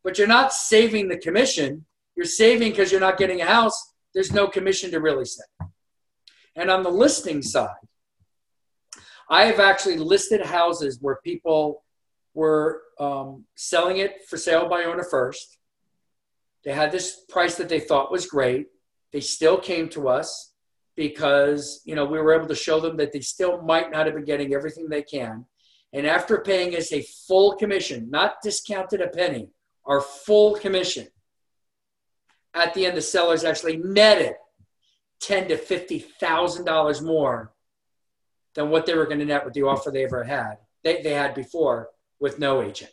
but 0.05 0.17
you're 0.17 0.29
not 0.29 0.53
saving 0.53 1.09
the 1.09 1.19
commission. 1.19 1.85
You're 2.17 2.27
saving 2.27 2.71
because 2.71 2.91
you're 2.91 3.01
not 3.01 3.19
getting 3.19 3.41
a 3.41 3.47
house. 3.47 3.95
There's 4.15 4.33
no 4.33 4.47
commission 4.47 4.91
to 4.93 5.01
really 5.01 5.25
save. 5.25 5.69
And 6.55 6.71
on 6.71 6.83
the 6.83 6.91
listing 6.91 7.43
side, 7.43 7.71
I 9.29 9.45
have 9.45 9.61
actually 9.61 9.97
listed 9.97 10.43
houses 10.43 10.99
where 11.01 11.19
people 11.25 11.83
were 12.35 12.83
um, 12.99 13.45
selling 13.55 13.99
it 13.99 14.27
for 14.29 14.37
sale 14.37 14.69
by 14.69 14.85
owner 14.85 15.05
first. 15.05 15.59
They 16.65 16.73
had 16.73 16.93
this 16.93 17.25
price 17.29 17.57
that 17.57 17.69
they 17.69 17.81
thought 17.81 18.13
was 18.13 18.27
great. 18.27 18.69
They 19.13 19.21
still 19.21 19.59
came 19.59 19.89
to 19.91 20.09
us 20.09 20.53
because 20.97 21.83
you 21.85 21.95
know 21.95 22.05
we 22.05 22.21
were 22.21 22.35
able 22.35 22.49
to 22.49 22.55
show 22.55 22.81
them 22.81 22.97
that 22.99 23.13
they 23.13 23.21
still 23.21 23.63
might 23.63 23.91
not 23.91 24.07
have 24.07 24.15
been 24.15 24.25
getting 24.25 24.55
everything 24.55 24.89
they 24.89 25.03
can. 25.03 25.47
And 25.93 26.07
after 26.07 26.39
paying 26.39 26.75
us 26.75 26.93
a 26.93 27.05
full 27.27 27.57
commission, 27.57 28.09
not 28.11 28.37
discounted 28.43 29.03
a 29.03 29.09
penny, 29.09 29.51
our 29.85 30.01
full 30.01 30.55
commission, 30.55 31.09
at 32.55 32.73
the 32.75 32.87
end 32.87 32.97
the 32.97 33.03
sellers 33.03 33.45
actually 33.45 33.77
netted 33.79 34.35
ten 35.21 35.49
to 35.49 35.57
fifty 35.57 35.99
thousand 35.99 36.65
dollars 36.65 37.03
more 37.03 37.53
than 38.55 38.71
what 38.71 38.87
they 38.87 38.95
were 38.95 39.07
going 39.07 39.19
to 39.19 39.25
net 39.25 39.45
with 39.45 39.55
the 39.55 39.63
offer 39.63 39.91
they 39.91 40.05
ever 40.05 40.25
had 40.25 40.57
they, 40.85 41.03
they 41.03 41.13
had 41.13 41.35
before 41.35 41.89
with 42.23 42.39
no 42.39 42.63
agent. 42.63 42.93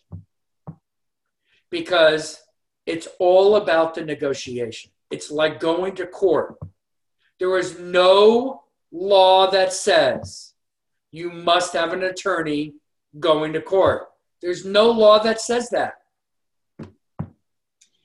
Because 1.70 2.42
it's 2.88 3.08
all 3.20 3.58
about 3.58 3.94
the 3.94 4.04
negotiation. 4.04 4.90
It's 5.12 5.30
like 5.30 5.60
going 5.60 5.96
to 5.98 6.08
court. 6.08 6.58
There 7.40 7.56
is 7.60 7.80
no 7.80 8.64
law 8.92 9.52
that 9.52 9.72
says 9.72 10.54
you 11.12 11.30
must 11.30 11.74
have 11.74 11.94
an 11.94 12.04
attorney 12.04 12.74
going 13.20 13.54
to 13.54 13.62
court. 13.62 14.08
There's 14.42 14.66
no 14.66 14.90
law 14.90 15.20
that 15.20 15.40
says 15.40 15.70
that. 15.70 15.94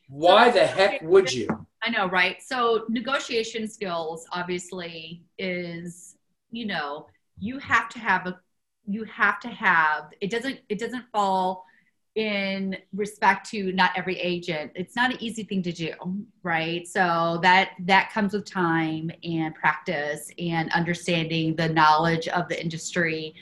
Why 0.08 0.50
the 0.50 0.66
heck 0.66 1.00
would 1.00 1.32
you? 1.32 1.48
I 1.82 1.88
know, 1.88 2.06
right? 2.06 2.42
So 2.42 2.84
negotiation 2.90 3.66
skills 3.66 4.26
obviously 4.30 5.22
is, 5.38 6.16
you 6.50 6.66
know, 6.66 7.06
you 7.38 7.58
have 7.60 7.88
to 7.90 7.98
have 7.98 8.26
a 8.26 8.38
you 8.86 9.04
have 9.04 9.40
to 9.40 9.48
have 9.48 10.12
it 10.20 10.30
doesn't 10.30 10.60
it 10.68 10.78
doesn't 10.78 11.04
fall 11.12 11.64
in 12.14 12.76
respect 12.94 13.50
to 13.50 13.72
not 13.72 13.90
every 13.96 14.16
agent. 14.20 14.70
It's 14.76 14.94
not 14.94 15.10
an 15.10 15.16
easy 15.20 15.42
thing 15.42 15.62
to 15.62 15.72
do 15.72 15.92
right? 16.42 16.86
So 16.86 17.40
that 17.42 17.70
that 17.80 18.12
comes 18.12 18.32
with 18.34 18.44
time 18.44 19.10
and 19.24 19.54
practice 19.54 20.30
and 20.38 20.70
understanding 20.72 21.56
the 21.56 21.68
knowledge 21.68 22.28
of 22.28 22.48
the 22.48 22.60
industry. 22.60 23.34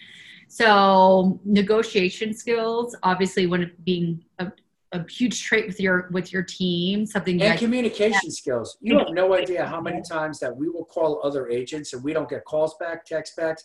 So 0.49 1.41
negotiation 1.45 2.35
skills 2.35 2.97
obviously 3.03 3.47
when 3.47 3.73
being 3.85 4.25
a, 4.39 4.53
a 4.93 5.07
huge 5.11 5.43
trait 5.43 5.67
with 5.67 5.81
your 5.81 6.09
with 6.11 6.33
your 6.33 6.43
team 6.43 7.05
something 7.05 7.43
and 7.43 7.59
communication 7.59 8.31
skills. 8.31 8.79
You 8.81 8.99
have 8.99 9.11
no 9.11 9.35
idea 9.35 9.67
how 9.67 9.81
many 9.81 10.01
times 10.03 10.39
that 10.41 10.55
we 10.55 10.69
will 10.71 10.85
call 10.85 11.21
other 11.23 11.49
agents 11.49 11.93
and 11.93 12.03
we 12.03 12.13
don't 12.13 12.29
get 12.29 12.45
calls 12.45 12.75
back 12.77 13.05
text 13.05 13.37
backs 13.37 13.65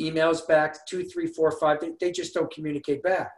emails 0.00 0.46
back 0.46 0.86
two 0.86 1.04
three 1.04 1.26
four 1.26 1.50
five 1.52 1.80
they, 1.80 1.92
they 2.00 2.10
just 2.10 2.34
don't 2.34 2.52
communicate 2.52 3.02
back 3.02 3.30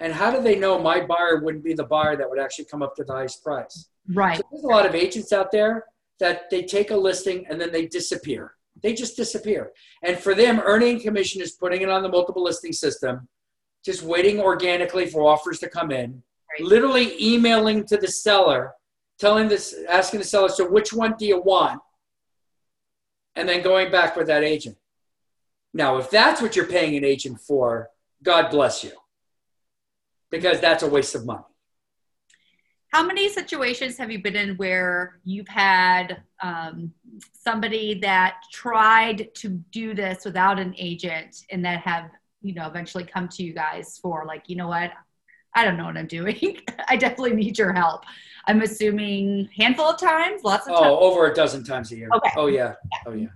and 0.00 0.12
how 0.12 0.30
do 0.30 0.42
they 0.42 0.58
know 0.58 0.78
my 0.78 1.00
buyer 1.00 1.40
wouldn't 1.42 1.64
be 1.64 1.74
the 1.74 1.84
buyer 1.84 2.16
that 2.16 2.28
would 2.28 2.38
actually 2.38 2.64
come 2.64 2.82
up 2.82 2.94
to 2.94 3.04
the 3.04 3.12
highest 3.12 3.42
price 3.42 3.88
right 4.14 4.38
so 4.38 4.42
there's 4.50 4.64
a 4.64 4.66
lot 4.66 4.86
of 4.86 4.94
agents 4.94 5.32
out 5.32 5.52
there 5.52 5.84
that 6.18 6.50
they 6.50 6.62
take 6.62 6.90
a 6.90 6.96
listing 6.96 7.44
and 7.48 7.60
then 7.60 7.70
they 7.70 7.86
disappear 7.86 8.54
they 8.82 8.94
just 8.94 9.16
disappear 9.16 9.70
and 10.02 10.18
for 10.18 10.34
them 10.34 10.60
earning 10.64 10.98
commission 10.98 11.42
is 11.42 11.52
putting 11.52 11.82
it 11.82 11.90
on 11.90 12.02
the 12.02 12.08
multiple 12.08 12.42
listing 12.42 12.72
system 12.72 13.28
just 13.84 14.02
waiting 14.02 14.40
organically 14.40 15.06
for 15.06 15.22
offers 15.22 15.58
to 15.58 15.68
come 15.68 15.90
in 15.90 16.22
right. 16.52 16.66
literally 16.66 17.14
emailing 17.20 17.84
to 17.86 17.96
the 17.96 18.08
seller, 18.08 18.72
telling 19.18 19.48
this, 19.48 19.74
asking 19.88 20.20
the 20.20 20.26
seller, 20.26 20.48
so 20.48 20.68
which 20.68 20.92
one 20.92 21.14
do 21.18 21.26
you 21.26 21.40
want? 21.40 21.80
And 23.34 23.48
then 23.48 23.62
going 23.62 23.90
back 23.90 24.16
with 24.16 24.26
that 24.26 24.44
agent. 24.44 24.76
Now, 25.74 25.96
if 25.96 26.10
that's 26.10 26.42
what 26.42 26.54
you're 26.54 26.66
paying 26.66 26.96
an 26.96 27.04
agent 27.04 27.40
for, 27.40 27.90
God 28.22 28.50
bless 28.50 28.84
you, 28.84 28.92
because 30.30 30.60
that's 30.60 30.82
a 30.82 30.88
waste 30.88 31.14
of 31.14 31.24
money. 31.24 31.44
How 32.92 33.02
many 33.02 33.30
situations 33.30 33.96
have 33.96 34.10
you 34.10 34.22
been 34.22 34.36
in 34.36 34.56
where 34.56 35.18
you've 35.24 35.48
had 35.48 36.22
um, 36.42 36.92
somebody 37.32 37.98
that 38.00 38.36
tried 38.52 39.34
to 39.36 39.48
do 39.70 39.94
this 39.94 40.26
without 40.26 40.58
an 40.58 40.74
agent 40.76 41.44
and 41.50 41.64
that 41.64 41.80
have, 41.80 42.10
you 42.42 42.52
know, 42.52 42.66
eventually 42.66 43.04
come 43.04 43.28
to 43.28 43.42
you 43.42 43.54
guys 43.54 43.98
for 44.02 44.26
like, 44.26 44.42
you 44.46 44.56
know 44.56 44.68
what, 44.68 44.90
I 45.54 45.64
don't 45.64 45.78
know 45.78 45.86
what 45.86 45.96
I'm 45.96 46.06
doing. 46.06 46.58
I 46.88 46.96
definitely 46.96 47.32
need 47.32 47.56
your 47.56 47.72
help. 47.72 48.02
I'm 48.46 48.60
assuming 48.60 49.48
handful 49.56 49.86
of 49.86 49.98
times, 49.98 50.44
lots 50.44 50.66
of 50.66 50.74
times. 50.74 50.80
oh, 50.80 50.90
times. 50.90 50.98
over 51.00 51.30
a 51.30 51.34
dozen 51.34 51.64
times 51.64 51.92
a 51.92 51.96
year. 51.96 52.10
Okay. 52.14 52.30
Oh 52.36 52.46
yeah. 52.46 52.74
Oh 53.06 53.12
yeah. 53.12 53.28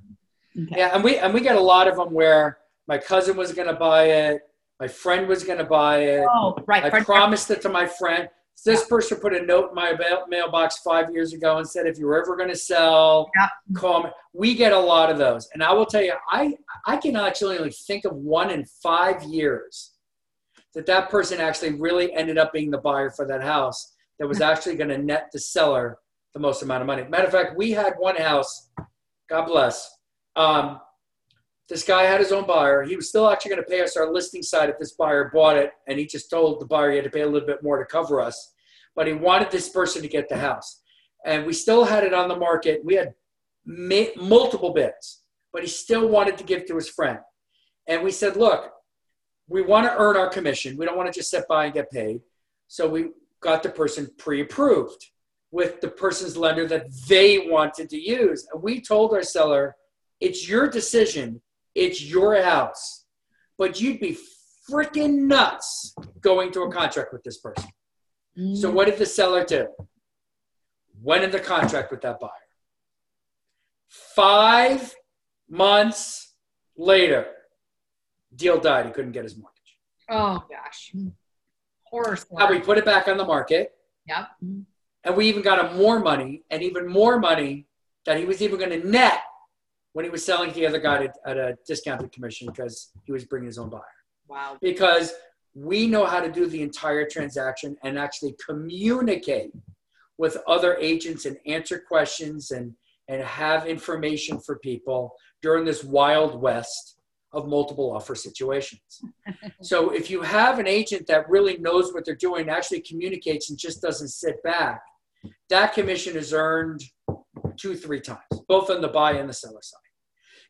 Okay. 0.59 0.75
Yeah, 0.79 0.91
and 0.95 1.05
we 1.05 1.19
and 1.19 1.35
we 1.35 1.41
get 1.41 1.57
a 1.57 1.61
lot 1.61 1.89
of 1.89 1.97
them 1.97 2.13
where 2.13 2.59
my 2.89 2.99
cousin 2.99 3.37
was 3.37 3.53
going 3.53 3.69
to 3.69 3.75
buy 3.75 4.05
it, 4.05 4.43
my 4.81 4.89
friend 4.89 5.27
was 5.27 5.45
going 5.45 5.59
to 5.59 5.65
buy 5.65 5.99
it. 5.99 6.27
Oh, 6.31 6.57
right. 6.67 6.85
I 6.85 6.91
friend, 6.91 7.05
promised 7.05 7.49
friend. 7.49 7.59
it 7.59 7.63
to 7.63 7.69
my 7.69 7.87
friend. 7.87 8.29
This 8.65 8.81
yeah. 8.81 8.89
person 8.89 9.19
put 9.19 9.35
a 9.35 9.45
note 9.45 9.69
in 9.69 9.75
my 9.75 9.95
mailbox 10.29 10.79
five 10.79 11.11
years 11.13 11.35
ago 11.35 11.59
and 11.59 11.69
said, 11.69 11.87
"If 11.87 11.99
you're 11.99 12.21
ever 12.21 12.37
going 12.37 12.49
to 12.49 12.57
sell, 12.57 13.31
yeah. 13.37 13.49
call 13.75 14.05
me." 14.05 14.11
We 14.33 14.55
get 14.55 14.73
a 14.73 14.79
lot 14.79 15.11
of 15.11 15.19
those, 15.19 15.49
and 15.53 15.63
I 15.63 15.73
will 15.73 15.87
tell 15.87 16.03
you, 16.03 16.15
I 16.31 16.55
I 16.87 16.97
can 16.97 17.17
actually 17.17 17.59
only 17.59 17.71
think 17.71 18.07
of 18.07 18.15
one 18.15 18.51
in 18.51 18.65
five 18.83 19.23
years 19.25 19.93
that 20.75 20.87
that 20.87 21.11
person 21.11 21.41
actually 21.41 21.73
really 21.73 22.13
ended 22.15 22.39
up 22.39 22.53
being 22.53 22.71
the 22.71 22.79
buyer 22.79 23.11
for 23.11 23.27
that 23.27 23.43
house 23.43 23.95
that 24.19 24.27
was 24.27 24.41
actually 24.51 24.77
going 24.77 24.91
to 24.91 24.99
net 24.99 25.29
the 25.33 25.39
seller 25.39 25.99
the 26.35 26.41
most 26.41 26.63
amount 26.63 26.83
of 26.83 26.87
money. 26.87 27.03
Matter 27.05 27.27
of 27.27 27.33
fact, 27.33 27.57
we 27.57 27.71
had 27.71 27.95
one 27.99 28.17
house, 28.17 28.69
God 29.29 29.47
bless. 29.47 29.96
Um, 30.37 30.81
this 31.69 31.83
guy 31.83 32.05
had 32.05 32.21
his 32.21 32.31
own 32.31 32.47
buyer. 32.47 32.83
He 32.83 32.95
was 32.95 33.09
still 33.09 33.29
actually 33.29 33.51
going 33.51 33.63
to 33.63 33.69
pay 33.69 33.81
us 33.83 33.97
our 33.97 34.13
listing 34.13 34.43
side 34.43 34.69
if 34.69 34.79
this 34.79 34.93
buyer 34.93 35.31
bought 35.35 35.57
it, 35.57 35.73
and 35.89 35.99
he 35.99 36.07
just 36.07 36.31
told 36.31 36.61
the 36.61 36.67
buyer 36.67 36.91
he 36.91 36.97
had 36.97 37.05
to 37.05 37.11
pay 37.11 37.23
a 37.23 37.29
little 37.29 37.47
bit 37.47 37.63
more 37.63 37.79
to 37.79 37.85
cover 37.85 38.21
us. 38.21 38.53
But 38.95 39.07
he 39.07 39.13
wanted 39.13 39.51
this 39.51 39.69
person 39.69 40.03
to 40.03 40.09
get 40.09 40.29
the 40.29 40.37
house, 40.37 40.83
and 41.25 41.45
we 41.45 41.53
still 41.53 41.85
had 41.85 42.05
it 42.05 42.15
on 42.15 42.29
the 42.29 42.37
market. 42.37 42.85
We 42.85 42.95
had 42.95 43.15
ma- 43.65 44.15
multiple 44.17 44.73
bids, 44.73 45.23
but 45.53 45.63
he 45.63 45.69
still 45.69 46.09
wanted 46.09 46.39
to 46.39 46.45
give 46.45 46.67
to 46.67 46.77
his 46.77 46.89
friend. 46.89 47.19
And 47.89 48.03
we 48.05 48.13
said, 48.13 48.37
"Look, 48.37 48.73
we 49.49 49.63
want 49.63 49.87
to 49.87 49.97
earn 49.97 50.17
our 50.17 50.29
commission. 50.29 50.77
We 50.77 50.87
don't 50.87 50.97
want 50.97 51.13
to 51.13 51.19
just 51.19 51.31
sit 51.31 51.47
by 51.49 51.67
and 51.67 51.75
get 51.75 51.91
paid. 51.91 52.21
So 52.69 52.89
we 52.89 53.11
got 53.41 53.63
the 53.63 53.69
person 53.69 54.09
pre-approved 54.19 55.07
with 55.51 55.81
the 55.81 55.89
person's 55.89 56.37
lender 56.37 56.67
that 56.67 56.87
they 57.09 57.49
wanted 57.49 57.89
to 57.91 57.99
use. 57.99 58.47
And 58.53 58.63
we 58.63 58.81
told 58.81 59.13
our 59.15 59.23
seller, 59.23 59.77
it's 60.21 60.49
your 60.49 60.69
decision, 60.69 61.41
it's 61.75 62.03
your 62.03 62.41
house. 62.43 63.05
But 63.59 63.81
you'd 63.81 64.01
be 64.01 64.17
freaking 64.71 65.27
nuts 65.27 65.95
going 66.21 66.53
to 66.53 66.63
a 66.63 66.73
contract 66.73 67.13
with 67.13 67.23
this 67.23 67.39
person. 67.39 67.71
Mm. 68.39 68.57
So 68.57 68.71
what 68.71 68.87
did 68.87 68.99
the 68.99 69.07
seller 69.07 69.45
do? 69.45 69.69
Went 71.03 71.25
in 71.25 71.31
the 71.31 71.41
contract 71.41 71.91
with 71.91 72.03
that 72.03 72.21
buyer. 72.21 72.31
Five 73.89 74.95
months 75.49 76.35
later, 76.77 77.27
Deal 78.35 78.61
died. 78.61 78.87
He 78.87 78.93
couldn't 78.93 79.13
get 79.13 79.25
his 79.25 79.37
mortgage. 79.37 79.79
Oh 80.11 80.45
gosh, 80.51 80.93
horror. 81.85 82.19
Now 82.33 82.51
we 82.51 82.59
put 82.59 82.77
it 82.77 82.85
back 82.85 83.09
on 83.09 83.17
the 83.17 83.25
market. 83.25 83.73
Yep. 84.07 84.29
And 85.05 85.17
we 85.17 85.29
even 85.29 85.43
got 85.43 85.65
him 85.65 85.79
more 85.79 86.01
money, 86.01 86.43
and 86.51 86.63
even 86.63 86.87
more 86.89 87.19
money 87.19 87.67
that 88.05 88.19
he 88.19 88.25
was 88.25 88.43
even 88.43 88.59
going 88.59 88.71
to 88.71 88.89
net 88.89 89.21
when 89.97 90.05
he 90.05 90.11
was 90.11 90.23
selling 90.23 90.51
to 90.51 90.55
the 90.55 90.67
other 90.67 90.79
guy 90.79 91.05
at, 91.05 91.17
at 91.25 91.39
a 91.39 91.57
discounted 91.67 92.13
commission 92.13 92.47
because 92.49 92.91
he 93.05 93.13
was 93.13 93.25
bringing 93.25 93.47
his 93.47 93.57
own 93.57 93.71
buyer. 93.71 93.81
Wow. 94.29 94.59
Because 94.61 95.15
we 95.55 95.87
know 95.87 96.05
how 96.05 96.21
to 96.21 96.31
do 96.31 96.45
the 96.45 96.61
entire 96.61 97.09
transaction 97.09 97.79
and 97.83 97.99
actually 97.99 98.35
communicate 98.47 99.53
with 100.19 100.37
other 100.47 100.77
agents 100.77 101.25
and 101.25 101.39
answer 101.47 101.79
questions 101.79 102.51
and 102.51 102.75
and 103.09 103.23
have 103.23 103.67
information 103.67 104.39
for 104.39 104.59
people 104.59 105.15
during 105.41 105.65
this 105.65 105.83
wild 105.83 106.43
west 106.43 106.99
of 107.33 107.49
multiple 107.49 107.91
offer 107.91 108.15
situations. 108.15 109.01
so 109.63 109.91
if 109.95 110.11
you 110.11 110.21
have 110.21 110.59
an 110.59 110.67
agent 110.67 111.07
that 111.07 111.27
really 111.31 111.57
knows 111.57 111.95
what 111.95 112.05
they're 112.05 112.17
doing, 112.17 112.51
actually 112.51 112.81
communicates 112.81 113.49
and 113.49 113.59
just 113.59 113.81
doesn't 113.81 114.09
sit 114.09 114.43
back, 114.43 114.83
that 115.49 115.73
commission 115.73 116.17
is 116.19 116.35
earned 116.35 116.83
two, 117.57 117.75
three 117.75 118.01
times, 118.01 118.43
both 118.47 118.69
on 118.69 118.83
the 118.83 118.89
buy 118.89 119.13
and 119.13 119.27
the 119.27 119.33
seller 119.33 119.63
side. 119.63 119.81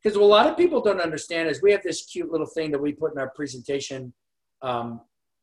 Because 0.07 0.19
what 0.21 0.27
a 0.27 0.29
lot 0.29 0.47
of 0.47 0.57
people 0.57 0.81
don't 0.81 1.01
understand 1.01 1.49
is 1.49 1.61
we 1.61 1.73
have 1.73 1.83
this 1.83 2.05
cute 2.05 2.31
little 2.31 2.47
thing 2.47 2.71
that 2.71 2.79
we 2.79 2.93
put 2.93 3.11
in 3.11 3.19
our 3.19 3.31
presentation, 3.31 4.13
um, 4.63 5.01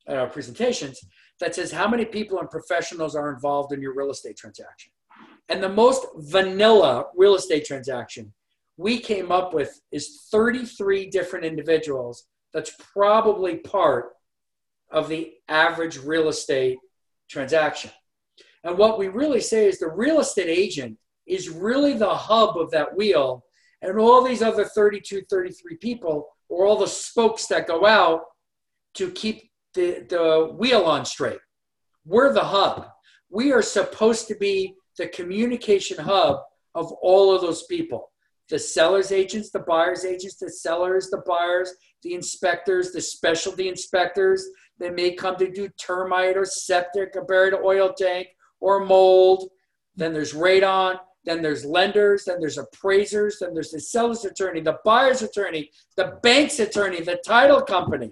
in 0.07 0.15
our 0.15 0.29
presentations 0.29 1.05
that 1.41 1.53
says 1.53 1.69
how 1.69 1.85
many 1.85 2.05
people 2.05 2.39
and 2.39 2.49
professionals 2.49 3.13
are 3.13 3.33
involved 3.33 3.73
in 3.73 3.81
your 3.81 3.93
real 3.93 4.09
estate 4.09 4.37
transaction. 4.37 4.93
And 5.49 5.61
the 5.61 5.67
most 5.67 6.05
vanilla 6.15 7.07
real 7.17 7.35
estate 7.35 7.65
transaction 7.65 8.31
we 8.77 8.99
came 8.99 9.33
up 9.33 9.53
with 9.53 9.81
is 9.91 10.29
33 10.31 11.09
different 11.09 11.43
individuals. 11.43 12.27
That's 12.53 12.71
probably 12.93 13.57
part 13.57 14.13
of 14.89 15.09
the 15.09 15.33
average 15.49 15.97
real 15.97 16.29
estate 16.29 16.77
transaction. 17.29 17.91
And 18.63 18.77
what 18.77 18.97
we 18.97 19.09
really 19.09 19.41
say 19.41 19.67
is 19.67 19.77
the 19.77 19.89
real 19.89 20.21
estate 20.21 20.47
agent 20.47 20.97
is 21.27 21.49
really 21.49 21.95
the 21.95 22.15
hub 22.15 22.55
of 22.55 22.71
that 22.71 22.95
wheel. 22.95 23.43
And 23.83 23.99
all 23.99 24.23
these 24.23 24.41
other 24.41 24.65
32, 24.65 25.23
33 25.29 25.77
people 25.77 26.29
are 26.49 26.65
all 26.65 26.77
the 26.77 26.87
spokes 26.87 27.45
that 27.47 27.67
go 27.67 27.85
out 27.85 28.21
to 28.95 29.11
keep 29.11 29.51
the, 29.73 30.05
the 30.09 30.53
wheel 30.57 30.83
on 30.83 31.05
straight. 31.05 31.39
We're 32.05 32.33
the 32.33 32.43
hub. 32.43 32.87
we 33.29 33.51
are 33.51 33.61
supposed 33.61 34.27
to 34.29 34.35
be 34.35 34.75
the 34.97 35.07
communication 35.07 35.97
hub 35.97 36.37
of 36.75 36.91
all 37.01 37.33
of 37.33 37.41
those 37.41 37.63
people 37.63 38.09
the 38.49 38.59
sellers 38.59 39.11
agents, 39.11 39.49
the 39.51 39.59
buyers 39.59 40.05
agents, 40.05 40.35
the 40.35 40.51
sellers, 40.51 41.09
the 41.09 41.23
buyers, 41.25 41.71
the 42.03 42.13
inspectors, 42.13 42.91
the 42.91 43.01
specialty 43.01 43.69
inspectors 43.69 44.45
that 44.79 44.93
may 44.93 45.13
come 45.13 45.37
to 45.37 45.49
do 45.49 45.69
termite 45.79 46.37
or 46.37 46.45
septic 46.45 47.15
or 47.15 47.23
buried 47.23 47.53
oil 47.53 47.93
tank 47.97 48.27
or 48.59 48.85
mold. 48.85 49.49
Then 49.95 50.13
there's 50.13 50.33
radon. 50.33 50.99
Then 51.25 51.41
there's 51.41 51.65
lenders. 51.65 52.25
Then 52.25 52.39
there's 52.39 52.57
appraisers. 52.57 53.39
Then 53.39 53.53
there's 53.53 53.71
the 53.71 53.79
seller's 53.79 54.25
attorney, 54.25 54.61
the 54.61 54.79
buyer's 54.83 55.21
attorney, 55.21 55.71
the 55.95 56.19
bank's 56.21 56.59
attorney, 56.59 57.01
the 57.01 57.21
title 57.25 57.61
company, 57.61 58.11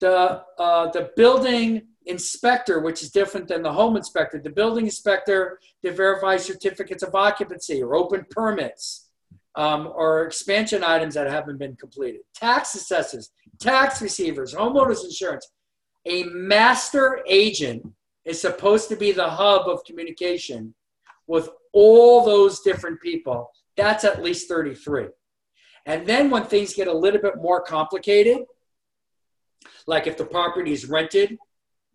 the 0.00 0.42
uh, 0.58 0.90
the 0.90 1.10
building 1.16 1.82
inspector, 2.06 2.80
which 2.80 3.02
is 3.02 3.10
different 3.10 3.46
than 3.48 3.62
the 3.62 3.72
home 3.72 3.96
inspector, 3.96 4.40
the 4.40 4.50
building 4.50 4.86
inspector 4.86 5.60
to 5.84 5.92
verify 5.92 6.36
certificates 6.36 7.02
of 7.02 7.14
occupancy 7.14 7.82
or 7.82 7.94
open 7.94 8.24
permits 8.30 9.10
um, 9.54 9.92
or 9.94 10.24
expansion 10.24 10.82
items 10.82 11.14
that 11.14 11.26
haven't 11.26 11.58
been 11.58 11.76
completed, 11.76 12.20
tax 12.34 12.74
assessors, 12.74 13.30
tax 13.60 14.00
receivers, 14.00 14.54
homeowners 14.54 15.04
insurance. 15.04 15.48
A 16.06 16.24
master 16.24 17.20
agent 17.28 17.86
is 18.24 18.40
supposed 18.40 18.88
to 18.88 18.96
be 18.96 19.12
the 19.12 19.28
hub 19.28 19.68
of 19.68 19.84
communication 19.84 20.74
with 21.26 21.48
all 21.72 22.24
those 22.24 22.60
different 22.60 23.00
people. 23.00 23.50
That's 23.76 24.04
at 24.04 24.22
least 24.22 24.48
33. 24.48 25.08
And 25.86 26.06
then 26.06 26.30
when 26.30 26.44
things 26.44 26.74
get 26.74 26.88
a 26.88 26.92
little 26.92 27.20
bit 27.20 27.36
more 27.36 27.62
complicated, 27.62 28.38
like 29.86 30.06
if 30.06 30.16
the 30.16 30.24
property 30.24 30.72
is 30.72 30.86
rented 30.86 31.38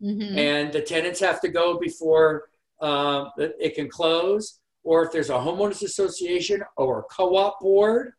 mm-hmm. 0.01 0.37
and 0.37 0.73
the 0.73 0.81
tenants 0.81 1.19
have 1.19 1.41
to 1.41 1.47
go 1.47 1.79
before 1.79 2.49
uh, 2.81 3.25
it 3.37 3.75
can 3.75 3.89
close, 3.89 4.59
or 4.83 5.05
if 5.05 5.11
there's 5.11 5.29
a 5.29 5.33
homeowners 5.33 5.83
association 5.83 6.61
or 6.77 6.99
a 6.99 7.03
co-op 7.03 7.59
board, 7.59 8.13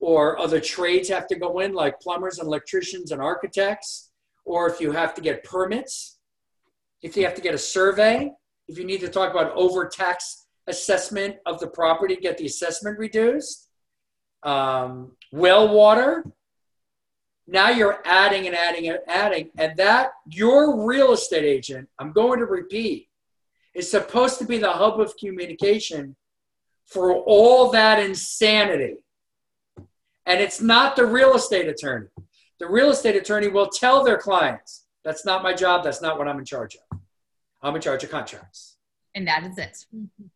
or 0.00 0.38
other 0.38 0.60
trades 0.60 1.08
have 1.08 1.28
to 1.28 1.36
go 1.36 1.60
in, 1.60 1.72
like 1.72 2.00
plumbers 2.00 2.38
and 2.38 2.46
electricians 2.46 3.12
and 3.12 3.22
architects, 3.22 4.10
or 4.44 4.68
if 4.68 4.80
you 4.80 4.90
have 4.90 5.14
to 5.14 5.20
get 5.20 5.44
permits, 5.44 6.18
if 7.02 7.16
you 7.16 7.24
have 7.24 7.34
to 7.34 7.40
get 7.40 7.54
a 7.54 7.58
survey, 7.58 8.30
if 8.68 8.78
you 8.78 8.84
need 8.84 9.00
to 9.00 9.08
talk 9.08 9.30
about 9.30 9.52
overtax 9.54 10.46
assessment 10.66 11.36
of 11.46 11.60
the 11.60 11.66
property, 11.66 12.16
get 12.16 12.38
the 12.38 12.46
assessment 12.46 12.98
reduced, 12.98 13.68
um, 14.42 15.12
well 15.32 15.72
water, 15.74 16.24
now 17.46 17.70
you're 17.70 18.00
adding 18.04 18.46
and 18.46 18.56
adding 18.56 18.88
and 18.88 19.00
adding, 19.08 19.50
and 19.58 19.76
that 19.76 20.12
your 20.26 20.86
real 20.86 21.12
estate 21.12 21.44
agent, 21.44 21.88
I'm 21.98 22.12
going 22.12 22.38
to 22.38 22.46
repeat, 22.46 23.08
is 23.74 23.90
supposed 23.90 24.38
to 24.38 24.44
be 24.44 24.58
the 24.58 24.70
hub 24.70 25.00
of 25.00 25.16
communication 25.16 26.16
for 26.86 27.14
all 27.14 27.70
that 27.70 27.98
insanity. 27.98 28.96
And 30.26 30.40
it's 30.40 30.60
not 30.60 30.94
the 30.94 31.06
real 31.06 31.34
estate 31.34 31.68
attorney. 31.68 32.08
The 32.60 32.68
real 32.68 32.90
estate 32.90 33.16
attorney 33.16 33.48
will 33.48 33.68
tell 33.68 34.04
their 34.04 34.18
clients, 34.18 34.84
that's 35.04 35.24
not 35.24 35.42
my 35.42 35.52
job, 35.52 35.82
that's 35.82 36.00
not 36.00 36.16
what 36.16 36.28
I'm 36.28 36.38
in 36.38 36.44
charge 36.44 36.76
of. 36.76 37.00
I'm 37.62 37.74
in 37.76 37.82
charge 37.82 38.02
of 38.04 38.10
contracts. 38.10 38.76
And 39.14 39.26
that 39.28 39.44
is 39.44 39.58
it. 39.58 39.86
Mm-hmm. 39.94 40.26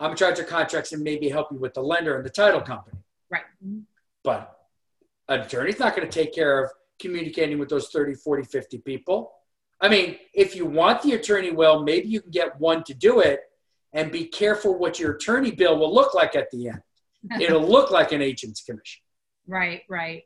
I'm 0.00 0.12
in 0.12 0.16
charge 0.16 0.38
of 0.38 0.46
contracts 0.46 0.92
and 0.92 1.02
maybe 1.02 1.28
help 1.28 1.48
you 1.50 1.58
with 1.58 1.74
the 1.74 1.82
lender 1.82 2.16
and 2.16 2.24
the 2.24 2.30
title 2.30 2.60
company. 2.60 2.98
Right. 3.30 3.42
But 4.22 4.56
an 5.28 5.40
attorney's 5.40 5.78
not 5.78 5.96
going 5.96 6.08
to 6.08 6.12
take 6.12 6.34
care 6.34 6.62
of 6.62 6.70
communicating 6.98 7.58
with 7.58 7.68
those 7.68 7.88
30, 7.88 8.14
40, 8.14 8.44
50 8.44 8.78
people. 8.78 9.32
I 9.80 9.88
mean, 9.88 10.16
if 10.34 10.56
you 10.56 10.66
want 10.66 11.02
the 11.02 11.12
attorney 11.12 11.50
well, 11.50 11.82
maybe 11.82 12.08
you 12.08 12.20
can 12.20 12.30
get 12.30 12.58
one 12.60 12.84
to 12.84 12.94
do 12.94 13.20
it 13.20 13.40
and 13.92 14.10
be 14.10 14.24
careful 14.24 14.78
what 14.78 14.98
your 14.98 15.12
attorney 15.12 15.50
bill 15.50 15.78
will 15.78 15.94
look 15.94 16.14
like 16.14 16.36
at 16.36 16.50
the 16.50 16.68
end. 16.68 16.82
It'll 17.40 17.66
look 17.66 17.90
like 17.90 18.12
an 18.12 18.22
agent's 18.22 18.62
commission. 18.62 19.02
Right, 19.46 19.82
right. 19.88 20.24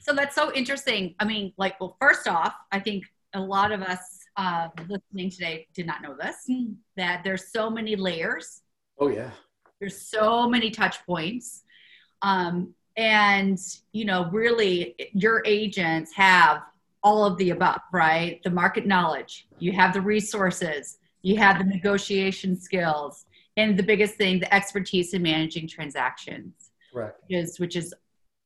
So 0.00 0.12
that's 0.14 0.34
so 0.34 0.52
interesting. 0.52 1.14
I 1.20 1.24
mean, 1.24 1.52
like, 1.56 1.80
well, 1.80 1.96
first 2.00 2.26
off, 2.26 2.54
I 2.72 2.80
think 2.80 3.04
a 3.34 3.40
lot 3.40 3.72
of 3.72 3.82
us 3.82 4.18
uh, 4.36 4.68
listening 4.88 5.30
today 5.30 5.66
did 5.74 5.86
not 5.86 6.02
know 6.02 6.16
this 6.20 6.48
that 6.96 7.22
there's 7.24 7.52
so 7.52 7.70
many 7.70 7.96
layers. 7.96 8.62
Oh, 8.98 9.08
yeah. 9.08 9.30
There's 9.80 10.00
so 10.00 10.48
many 10.48 10.70
touch 10.70 11.04
points. 11.06 11.64
Um, 12.22 12.74
and 12.96 13.58
you 13.92 14.04
know 14.04 14.28
really 14.30 14.94
your 15.12 15.42
agents 15.46 16.12
have 16.12 16.62
all 17.02 17.24
of 17.24 17.36
the 17.38 17.50
above 17.50 17.80
right 17.92 18.42
the 18.44 18.50
market 18.50 18.86
knowledge 18.86 19.46
you 19.58 19.72
have 19.72 19.92
the 19.92 20.00
resources 20.00 20.98
you 21.22 21.36
have 21.36 21.58
the 21.58 21.64
negotiation 21.64 22.58
skills 22.58 23.24
and 23.56 23.78
the 23.78 23.82
biggest 23.82 24.14
thing 24.14 24.38
the 24.38 24.54
expertise 24.54 25.14
in 25.14 25.22
managing 25.22 25.66
transactions 25.66 26.70
right 26.92 27.12
is 27.30 27.58
which 27.58 27.76
is 27.76 27.94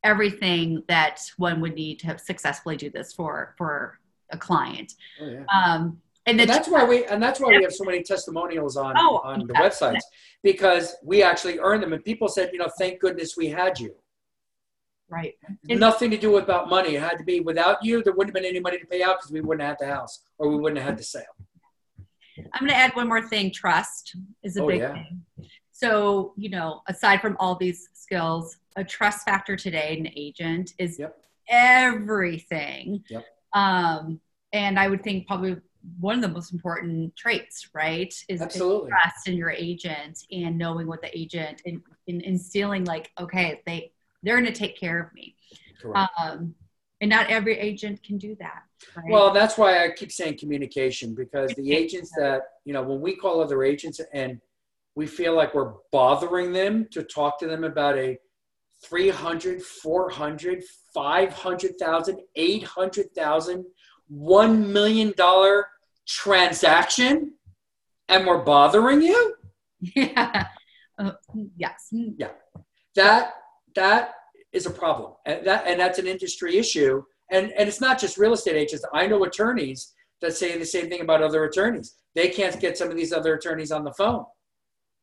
everything 0.05 0.83
that 0.87 1.21
one 1.39 1.61
would 1.61 1.75
need 1.75 1.99
to 1.99 2.17
successfully 2.19 2.77
do 2.77 2.89
this 2.91 3.13
for 3.13 3.55
for 3.59 3.99
a 4.31 4.39
client 4.39 4.93
oh, 5.21 5.29
yeah. 5.29 5.45
um, 5.55 6.01
and, 6.27 6.41
and 6.41 6.51
that's 6.51 6.69
why 6.69 6.85
we 6.85 7.05
and 7.07 7.23
that's 7.23 7.41
why 7.41 7.49
we 7.49 7.63
have 7.63 7.73
so 7.73 7.85
many 7.85 8.03
testimonials 8.03 8.77
on 8.77 8.95
oh, 8.99 9.19
on 9.25 9.47
the 9.47 9.55
websites 9.55 10.03
because 10.43 10.97
we 11.05 11.23
actually 11.23 11.59
earn 11.61 11.81
them 11.81 11.93
and 11.93 12.05
people 12.05 12.29
said 12.29 12.51
you 12.53 12.59
know 12.59 12.69
thank 12.79 13.01
goodness 13.01 13.37
we 13.37 13.49
had 13.49 13.79
you 13.79 13.95
Right. 15.09 15.35
Nothing 15.69 16.11
to 16.11 16.17
do 16.17 16.39
about 16.39 16.69
money. 16.69 16.97
It 16.97 17.03
had 17.03 17.17
to 17.19 17.25
be 17.25 17.41
without 17.41 17.83
you, 17.83 18.03
there 18.03 18.13
wouldn't 18.13 18.35
have 18.35 18.43
been 18.43 18.49
any 18.49 18.61
money 18.61 18.79
to 18.79 18.87
pay 18.87 19.03
out 19.03 19.19
because 19.19 19.31
we 19.31 19.41
wouldn't 19.41 19.63
have 19.63 19.79
had 19.79 19.89
the 19.89 19.95
house 19.95 20.25
or 20.39 20.49
we 20.49 20.57
wouldn't 20.57 20.79
have 20.79 20.89
had 20.89 20.99
the 20.99 21.05
sale. 21.05 21.23
I'm 22.53 22.61
going 22.61 22.71
to 22.71 22.77
add 22.77 22.95
one 22.95 23.09
more 23.09 23.23
thing. 23.23 23.51
Trust 23.53 24.17
is 24.43 24.57
a 24.57 24.63
oh, 24.63 24.67
big 24.67 24.81
yeah. 24.81 24.93
thing. 24.93 25.23
So, 25.73 26.35
you 26.37 26.51
know, 26.51 26.83
aside 26.89 27.21
from 27.21 27.37
all 27.39 27.55
these 27.55 27.89
skills, 27.95 28.57
a 28.77 28.85
trust 28.85 29.25
factor 29.25 29.57
today, 29.57 29.97
an 29.99 30.09
agent 30.17 30.73
is 30.79 30.99
yep. 30.99 31.17
everything. 31.49 33.05
Yep. 33.09 33.25
Um, 33.57 34.21
and 34.53 34.79
I 34.79 34.89
would 34.89 35.03
think 35.03 35.27
probably 35.27 35.57
one 35.99 36.17
of 36.17 36.23
the 36.23 36.29
most 36.29 36.53
important 36.53 37.17
traits, 37.17 37.71
right? 37.75 38.13
Is, 38.29 38.43
Absolutely. 38.43 38.91
Trust 38.91 39.29
in 39.29 39.35
your 39.35 39.51
agent 39.51 40.19
and 40.31 40.59
knowing 40.59 40.87
what 40.87 41.01
the 41.01 41.17
agent 41.17 41.63
and, 41.65 41.81
and 42.07 42.23
instilling 42.23 42.85
like, 42.85 43.11
okay, 43.19 43.63
they 43.67 43.93
they're 44.23 44.37
going 44.41 44.53
to 44.53 44.59
take 44.59 44.79
care 44.79 45.01
of 45.01 45.13
me. 45.15 45.37
Um, 45.95 46.55
and 47.01 47.11
not 47.11 47.31
every 47.31 47.59
agent 47.59 48.03
can 48.03 48.19
do 48.19 48.35
that. 48.41 48.63
Right? 48.97 49.05
Well, 49.09 49.33
that's 49.33 49.57
why 49.57 49.85
I 49.85 49.91
keep 49.91 50.11
saying 50.11 50.39
communication 50.39 51.15
because 51.15 51.53
the 51.55 51.73
agents 51.73 52.11
that, 52.19 52.43
you 52.65 52.73
know, 52.73 52.83
when 52.83 53.01
we 53.01 53.15
call 53.15 53.41
other 53.41 53.63
agents 53.63 54.01
and 54.13 54.41
we 54.97 55.07
feel 55.07 55.37
like 55.37 55.55
we're 55.55 55.75
bothering 55.93 56.53
them 56.53 56.89
to 56.91 57.03
talk 57.03 57.39
to 57.41 57.47
them 57.47 57.65
about 57.65 57.99
a 57.99 58.19
300, 58.85 59.63
400, 59.63 60.63
500,000, 60.95 62.19
800,000, 62.35 63.65
$1 64.13 64.67
million 64.67 65.15
transaction 66.07 67.33
and 68.09 68.27
we're 68.27 68.45
bothering 68.45 69.03
you? 69.03 69.35
Yeah. 69.95 70.47
Uh, 70.99 71.13
yes. 71.59 71.89
Yeah. 71.93 72.31
That 72.95 73.35
that 73.75 74.15
is 74.53 74.65
a 74.65 74.71
problem. 74.71 75.13
And, 75.27 75.47
that, 75.47 75.67
and 75.67 75.79
that's 75.79 75.99
an 75.99 76.07
industry 76.07 76.57
issue. 76.57 77.03
And, 77.31 77.53
and 77.53 77.69
it's 77.69 77.81
not 77.81 78.01
just 78.01 78.17
real 78.17 78.33
estate 78.33 78.57
agents. 78.57 78.85
I 78.95 79.07
know 79.07 79.23
attorneys 79.25 79.93
that 80.23 80.35
say 80.35 80.59
the 80.59 80.65
same 80.65 80.89
thing 80.89 81.03
about 81.03 81.23
other 81.23 81.45
attorneys. 81.45 81.95
They 82.15 82.29
can't 82.29 82.59
get 82.59 82.79
some 82.79 82.89
of 82.91 82.97
these 82.97 83.13
other 83.13 83.35
attorneys 83.35 83.71
on 83.71 83.85
the 83.85 83.93
phone. 83.93 84.25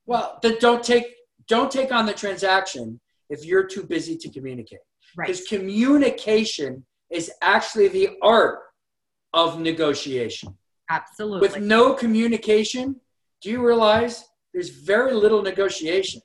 Well, 0.07 0.39
then 0.41 0.57
don't 0.59 0.83
take 0.83 1.05
don't 1.47 1.71
take 1.71 1.91
on 1.91 2.05
the 2.05 2.13
transaction 2.13 2.99
if 3.29 3.45
you're 3.45 3.65
too 3.65 3.83
busy 3.83 4.17
to 4.17 4.29
communicate. 4.29 4.79
Right. 5.15 5.27
Because 5.27 5.45
communication 5.47 6.85
is 7.09 7.31
actually 7.41 7.87
the 7.89 8.09
art 8.21 8.59
of 9.33 9.59
negotiation. 9.59 10.57
Absolutely. 10.89 11.47
With 11.47 11.59
no 11.59 11.93
communication, 11.93 12.99
do 13.41 13.49
you 13.49 13.65
realize 13.65 14.25
there's 14.53 14.69
very 14.69 15.13
little 15.13 15.41
negotiation? 15.41 16.21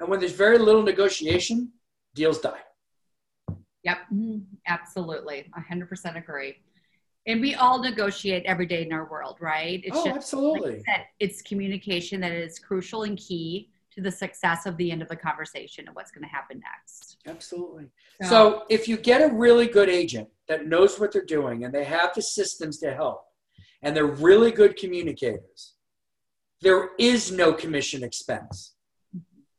And 0.00 0.08
when 0.08 0.20
there's 0.20 0.32
very 0.32 0.58
little 0.58 0.82
negotiation, 0.82 1.72
deals 2.14 2.40
die. 2.40 2.60
Yep, 3.84 3.98
mm-hmm. 4.12 4.38
absolutely. 4.66 5.50
100% 5.56 6.16
agree. 6.16 6.56
And 7.26 7.40
we 7.40 7.54
all 7.54 7.78
negotiate 7.78 8.44
every 8.46 8.66
day 8.66 8.82
in 8.84 8.92
our 8.92 9.08
world, 9.10 9.36
right? 9.40 9.80
It's 9.84 9.96
oh, 9.96 10.04
just, 10.04 10.16
absolutely. 10.16 10.76
Like 10.76 10.84
said, 10.84 11.04
it's 11.20 11.42
communication 11.42 12.20
that 12.20 12.32
is 12.32 12.58
crucial 12.58 13.02
and 13.02 13.18
key 13.18 13.70
to 13.98 14.02
the 14.02 14.10
success 14.10 14.64
of 14.64 14.76
the 14.76 14.92
end 14.92 15.02
of 15.02 15.08
the 15.08 15.16
conversation 15.16 15.86
and 15.86 15.96
what's 15.96 16.12
going 16.12 16.22
to 16.22 16.28
happen 16.28 16.60
next. 16.60 17.16
Absolutely. 17.26 17.86
So, 18.22 18.28
so, 18.28 18.62
if 18.70 18.86
you 18.86 18.96
get 18.96 19.20
a 19.20 19.34
really 19.34 19.66
good 19.66 19.88
agent 19.88 20.28
that 20.46 20.66
knows 20.66 21.00
what 21.00 21.12
they're 21.12 21.24
doing 21.24 21.64
and 21.64 21.74
they 21.74 21.84
have 21.84 22.14
the 22.14 22.22
systems 22.22 22.78
to 22.78 22.94
help 22.94 23.24
and 23.82 23.96
they're 23.96 24.06
really 24.06 24.52
good 24.52 24.76
communicators, 24.76 25.74
there 26.60 26.90
is 26.98 27.32
no 27.32 27.52
commission 27.52 28.04
expense. 28.04 28.74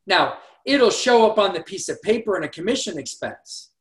Now, 0.08 0.38
it'll 0.65 0.89
show 0.89 1.30
up 1.30 1.38
on 1.38 1.54
the 1.54 1.62
piece 1.62 1.89
of 1.89 2.02
paper 2.02 2.38
in 2.38 2.43
a 2.43 2.49
commission 2.49 2.97
expense. 2.97 3.71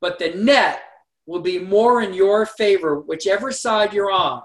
But 0.00 0.18
the 0.18 0.30
net 0.30 0.80
will 1.26 1.40
be 1.40 1.58
more 1.60 2.02
in 2.02 2.12
your 2.12 2.44
favor, 2.44 2.98
whichever 3.00 3.52
side 3.52 3.92
you're 3.92 4.10
on, 4.10 4.42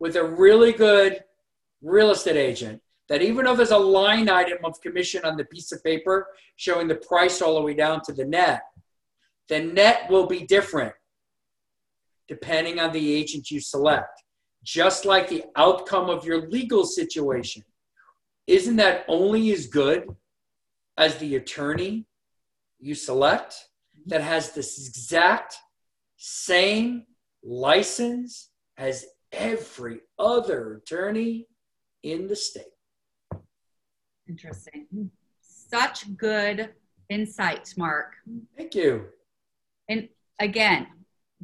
with 0.00 0.16
a 0.16 0.24
really 0.24 0.72
good 0.72 1.22
real 1.82 2.10
estate 2.10 2.36
agent 2.36 2.80
that 3.08 3.22
even 3.22 3.44
though 3.44 3.56
there's 3.56 3.70
a 3.70 3.78
line 3.78 4.28
item 4.28 4.58
of 4.64 4.80
commission 4.80 5.24
on 5.24 5.36
the 5.36 5.44
piece 5.44 5.72
of 5.72 5.82
paper 5.82 6.26
showing 6.56 6.88
the 6.88 6.96
price 6.96 7.40
all 7.40 7.54
the 7.54 7.62
way 7.62 7.74
down 7.74 8.02
to 8.02 8.12
the 8.12 8.24
net, 8.24 8.62
the 9.48 9.60
net 9.60 10.10
will 10.10 10.26
be 10.26 10.44
different 10.44 10.92
depending 12.28 12.78
on 12.78 12.92
the 12.92 13.14
agent 13.14 13.50
you 13.50 13.58
select. 13.58 14.22
Just 14.62 15.06
like 15.06 15.28
the 15.28 15.44
outcome 15.56 16.10
of 16.10 16.26
your 16.26 16.48
legal 16.50 16.84
situation. 16.84 17.64
Isn't 18.46 18.76
that 18.76 19.04
only 19.08 19.50
as 19.52 19.66
good 19.66 20.08
as 20.98 21.16
the 21.16 21.36
attorney 21.36 22.06
you 22.78 22.94
select 22.94 23.54
that 24.06 24.20
has 24.20 24.52
this 24.52 24.86
exact 24.86 25.56
same 26.16 27.04
license 27.42 28.50
as 28.76 29.06
every 29.32 30.00
other 30.18 30.82
attorney 30.82 31.46
in 32.02 32.26
the 32.26 32.36
state? 32.36 32.64
Interesting. 34.28 35.10
Such 35.40 36.16
good 36.16 36.70
insight, 37.08 37.74
Mark. 37.76 38.14
Thank 38.56 38.74
you. 38.74 39.06
And 39.88 40.08
again, 40.38 40.86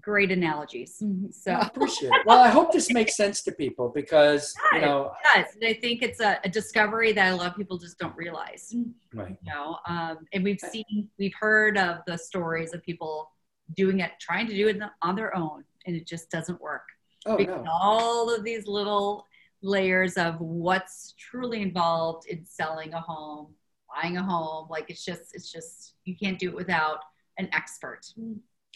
great 0.00 0.30
analogies. 0.30 1.02
So 1.30 1.52
I 1.52 1.66
appreciate 1.66 2.12
it. 2.12 2.26
Well, 2.26 2.40
I 2.40 2.48
hope 2.48 2.72
this 2.72 2.90
makes 2.90 3.16
sense 3.16 3.42
to 3.44 3.52
people 3.52 3.90
because 3.94 4.54
you 4.72 4.80
know. 4.82 5.12
Yes, 5.34 5.56
I 5.62 5.74
think 5.74 6.02
it's 6.02 6.20
a, 6.20 6.38
a, 6.44 6.48
discovery 6.48 7.12
that 7.12 7.32
a 7.32 7.36
lot 7.36 7.46
of 7.48 7.56
people 7.56 7.78
just 7.78 7.98
don't 7.98 8.16
realize. 8.16 8.74
Right. 9.14 9.30
You 9.30 9.52
know, 9.52 9.78
um, 9.88 10.18
and 10.32 10.44
we've 10.44 10.60
seen, 10.60 11.08
we've 11.18 11.34
heard 11.38 11.78
of 11.78 11.98
the 12.06 12.18
stories 12.18 12.74
of 12.74 12.82
people 12.82 13.30
doing 13.76 14.00
it, 14.00 14.12
trying 14.20 14.46
to 14.46 14.54
do 14.54 14.68
it 14.68 14.78
on 15.02 15.16
their 15.16 15.34
own, 15.34 15.64
and 15.86 15.96
it 15.96 16.06
just 16.06 16.30
doesn't 16.30 16.60
work. 16.60 16.82
Oh, 17.26 17.36
no. 17.36 17.64
all 17.72 18.34
of 18.34 18.44
these 18.44 18.66
little 18.66 19.26
layers 19.64 20.16
of 20.16 20.38
what's 20.40 21.14
truly 21.18 21.62
involved 21.62 22.26
in 22.28 22.44
selling 22.44 22.92
a 22.92 23.00
home, 23.00 23.48
buying 23.92 24.18
a 24.18 24.22
home. 24.22 24.68
Like 24.68 24.90
it's 24.90 25.04
just, 25.04 25.34
it's 25.34 25.50
just, 25.50 25.94
you 26.04 26.14
can't 26.16 26.38
do 26.38 26.50
it 26.50 26.54
without 26.54 26.98
an 27.38 27.48
expert. 27.52 28.02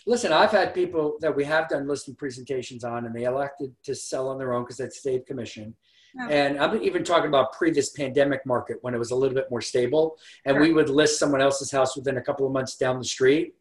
Listen, 0.06 0.32
I've 0.32 0.50
had 0.50 0.74
people 0.74 1.18
that 1.20 1.34
we 1.34 1.44
have 1.44 1.68
done 1.68 1.86
listing 1.86 2.14
presentations 2.14 2.84
on, 2.84 3.04
and 3.04 3.14
they 3.14 3.24
elected 3.24 3.74
to 3.84 3.94
sell 3.94 4.28
on 4.28 4.38
their 4.38 4.54
own 4.54 4.62
because 4.62 4.78
that's 4.78 4.98
state 4.98 5.26
commission. 5.26 5.74
Oh. 6.18 6.28
And 6.28 6.58
I'm 6.58 6.82
even 6.82 7.04
talking 7.04 7.28
about 7.28 7.52
pre 7.52 7.70
this 7.70 7.90
pandemic 7.90 8.46
market 8.46 8.78
when 8.80 8.94
it 8.94 8.98
was 8.98 9.10
a 9.10 9.14
little 9.14 9.34
bit 9.34 9.50
more 9.50 9.60
stable, 9.60 10.16
and 10.46 10.54
sure. 10.54 10.62
we 10.62 10.72
would 10.72 10.88
list 10.88 11.18
someone 11.18 11.42
else's 11.42 11.70
house 11.70 11.96
within 11.96 12.16
a 12.16 12.22
couple 12.22 12.46
of 12.46 12.52
months 12.52 12.76
down 12.76 12.98
the 12.98 13.04
street, 13.04 13.54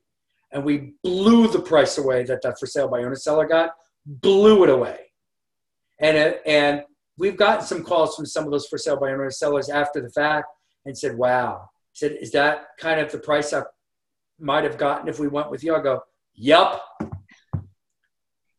and 0.52 0.64
we 0.64 0.94
blew 1.04 1.48
the 1.50 1.60
price 1.60 1.98
away 1.98 2.24
that 2.24 2.42
that 2.44 2.58
for 2.60 2.66
sale 2.66 2.88
by 2.88 3.00
owner 3.00 3.16
seller 3.16 3.46
got, 3.46 3.72
blew 4.06 4.64
it 4.64 4.70
away, 4.70 5.12
and 6.00 6.16
it, 6.16 6.42
and 6.46 6.84
we've 7.18 7.38
gotten 7.38 7.66
some 7.66 7.84
calls 7.84 8.16
from 8.16 8.26
some 8.26 8.46
of 8.46 8.52
those 8.52 8.68
for 8.68 8.78
sale 8.78 8.98
by 8.98 9.12
owner 9.12 9.30
sellers 9.32 9.70
after 9.70 10.02
the 10.02 10.10
fact 10.10 10.48
and 10.86 10.98
said, 10.98 11.18
wow. 11.18 11.70
said, 11.94 12.18
is 12.22 12.32
that 12.32 12.68
kind 12.80 13.00
of 13.00 13.12
the 13.12 13.18
price 13.18 13.54
I 13.54 13.64
might 14.40 14.64
have 14.64 14.78
gotten 14.78 15.08
if 15.08 15.20
we 15.20 15.28
went 15.28 15.52
with 15.52 15.64
you? 15.64 15.76
I 15.76 15.82
go, 15.82 16.02
yup. 16.36 16.84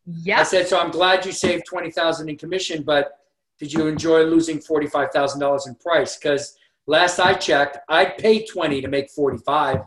Yeah. 0.04 0.40
I 0.40 0.42
said, 0.42 0.66
so 0.66 0.78
I'm 0.78 0.90
glad 0.90 1.24
you 1.24 1.32
saved 1.32 1.64
20000 1.68 2.28
in 2.28 2.36
commission, 2.36 2.82
but 2.82 3.12
did 3.58 3.72
you 3.72 3.86
enjoy 3.86 4.22
losing 4.24 4.58
$45,000 4.58 5.68
in 5.68 5.74
price? 5.76 6.16
Because 6.16 6.56
last 6.86 7.18
I 7.20 7.34
checked, 7.34 7.78
I'd 7.88 8.18
pay 8.18 8.44
20 8.44 8.80
to 8.80 8.88
make 8.88 9.10
45. 9.10 9.80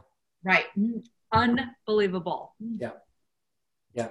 Right. 0.44 0.66
Unbelievable. 1.32 2.54
Yeah. 2.78 2.92
Yeah. 3.94 4.10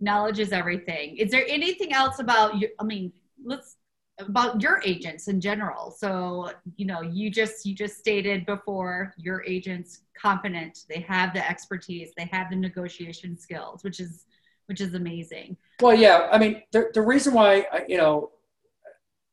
Knowledge 0.00 0.38
is 0.38 0.52
everything. 0.52 1.16
Is 1.16 1.30
there 1.30 1.44
anything 1.48 1.92
else 1.92 2.18
about 2.18 2.56
you? 2.56 2.68
I 2.78 2.84
mean, 2.84 3.12
let's 3.42 3.76
about 4.18 4.60
your 4.60 4.80
agents 4.84 5.28
in 5.28 5.40
general. 5.40 5.90
So 5.90 6.50
you 6.76 6.86
know 6.86 7.02
you 7.02 7.30
just 7.30 7.64
you 7.64 7.74
just 7.74 7.98
stated 7.98 8.46
before 8.46 9.14
your 9.16 9.44
agents 9.44 10.00
confident 10.20 10.84
they 10.88 11.00
have 11.00 11.32
the 11.32 11.48
expertise 11.48 12.10
they 12.16 12.24
have 12.32 12.50
the 12.50 12.56
negotiation 12.56 13.38
skills 13.38 13.84
which 13.84 14.00
is 14.00 14.26
which 14.66 14.80
is 14.80 14.94
amazing. 14.94 15.56
Well 15.80 15.94
yeah 15.94 16.28
i 16.32 16.38
mean 16.38 16.62
the, 16.72 16.90
the 16.92 17.02
reason 17.02 17.34
why 17.34 17.66
you 17.88 17.96
know 17.96 18.32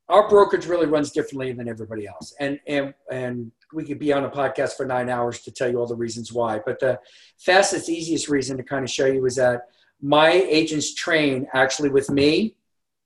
our 0.08 0.30
brokerage 0.30 0.68
really 0.68 0.86
runs 0.86 1.12
differently 1.12 1.52
than 1.52 1.68
everybody 1.68 2.08
else. 2.08 2.36
And 2.40 2.60
and 2.68 2.94
and 3.12 3.52
we 3.74 3.84
could 3.84 4.00
be 4.00 4.14
on 4.14 4.26
a 4.26 4.30
podcast 4.30 4.78
for 4.78 4.86
nine 4.86 5.10
hours 5.10 5.42
to 5.42 5.52
tell 5.52 5.70
you 5.70 5.80
all 5.80 5.88
the 5.88 5.96
reasons 5.96 6.32
why. 6.32 6.60
But 6.64 6.80
the 6.80 7.00
fastest 7.40 7.90
easiest 7.90 8.30
reason 8.30 8.58
to 8.58 8.64
kind 8.64 8.84
of 8.84 8.92
show 8.92 9.08
you 9.08 9.26
is 9.26 9.36
that 9.36 9.62
my 10.02 10.32
agents 10.32 10.94
train 10.94 11.48
actually 11.54 11.90
with 11.90 12.10
me 12.10 12.56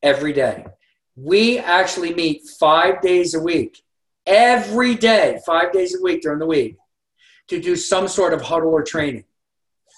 every 0.03 0.33
day 0.33 0.65
we 1.23 1.59
actually 1.59 2.13
meet 2.13 2.47
five 2.59 3.01
days 3.01 3.33
a 3.33 3.39
week, 3.39 3.83
every 4.25 4.95
day, 4.95 5.39
five 5.45 5.71
days 5.71 5.95
a 5.95 6.01
week 6.01 6.21
during 6.21 6.39
the 6.39 6.45
week, 6.45 6.77
to 7.47 7.59
do 7.59 7.75
some 7.75 8.07
sort 8.07 8.33
of 8.33 8.41
huddle 8.41 8.69
or 8.69 8.83
training. 8.83 9.25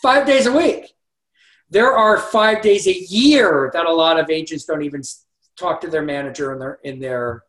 Five 0.02 0.26
days 0.26 0.48
a 0.48 0.52
week. 0.52 0.94
There 1.70 1.94
are 1.94 2.18
five 2.18 2.62
days 2.62 2.88
a 2.88 2.94
year 2.94 3.70
that 3.74 3.86
a 3.86 3.94
lot 3.94 4.20
of 4.20 4.30
agents 4.30 4.66
don't 4.66 4.82
even 4.82 5.04
talk 5.58 5.80
to 5.82 5.88
their 5.88 6.02
manager 6.02 6.52
in 6.54 6.60
their 6.60 6.80
in 6.84 7.00
their 7.00 7.44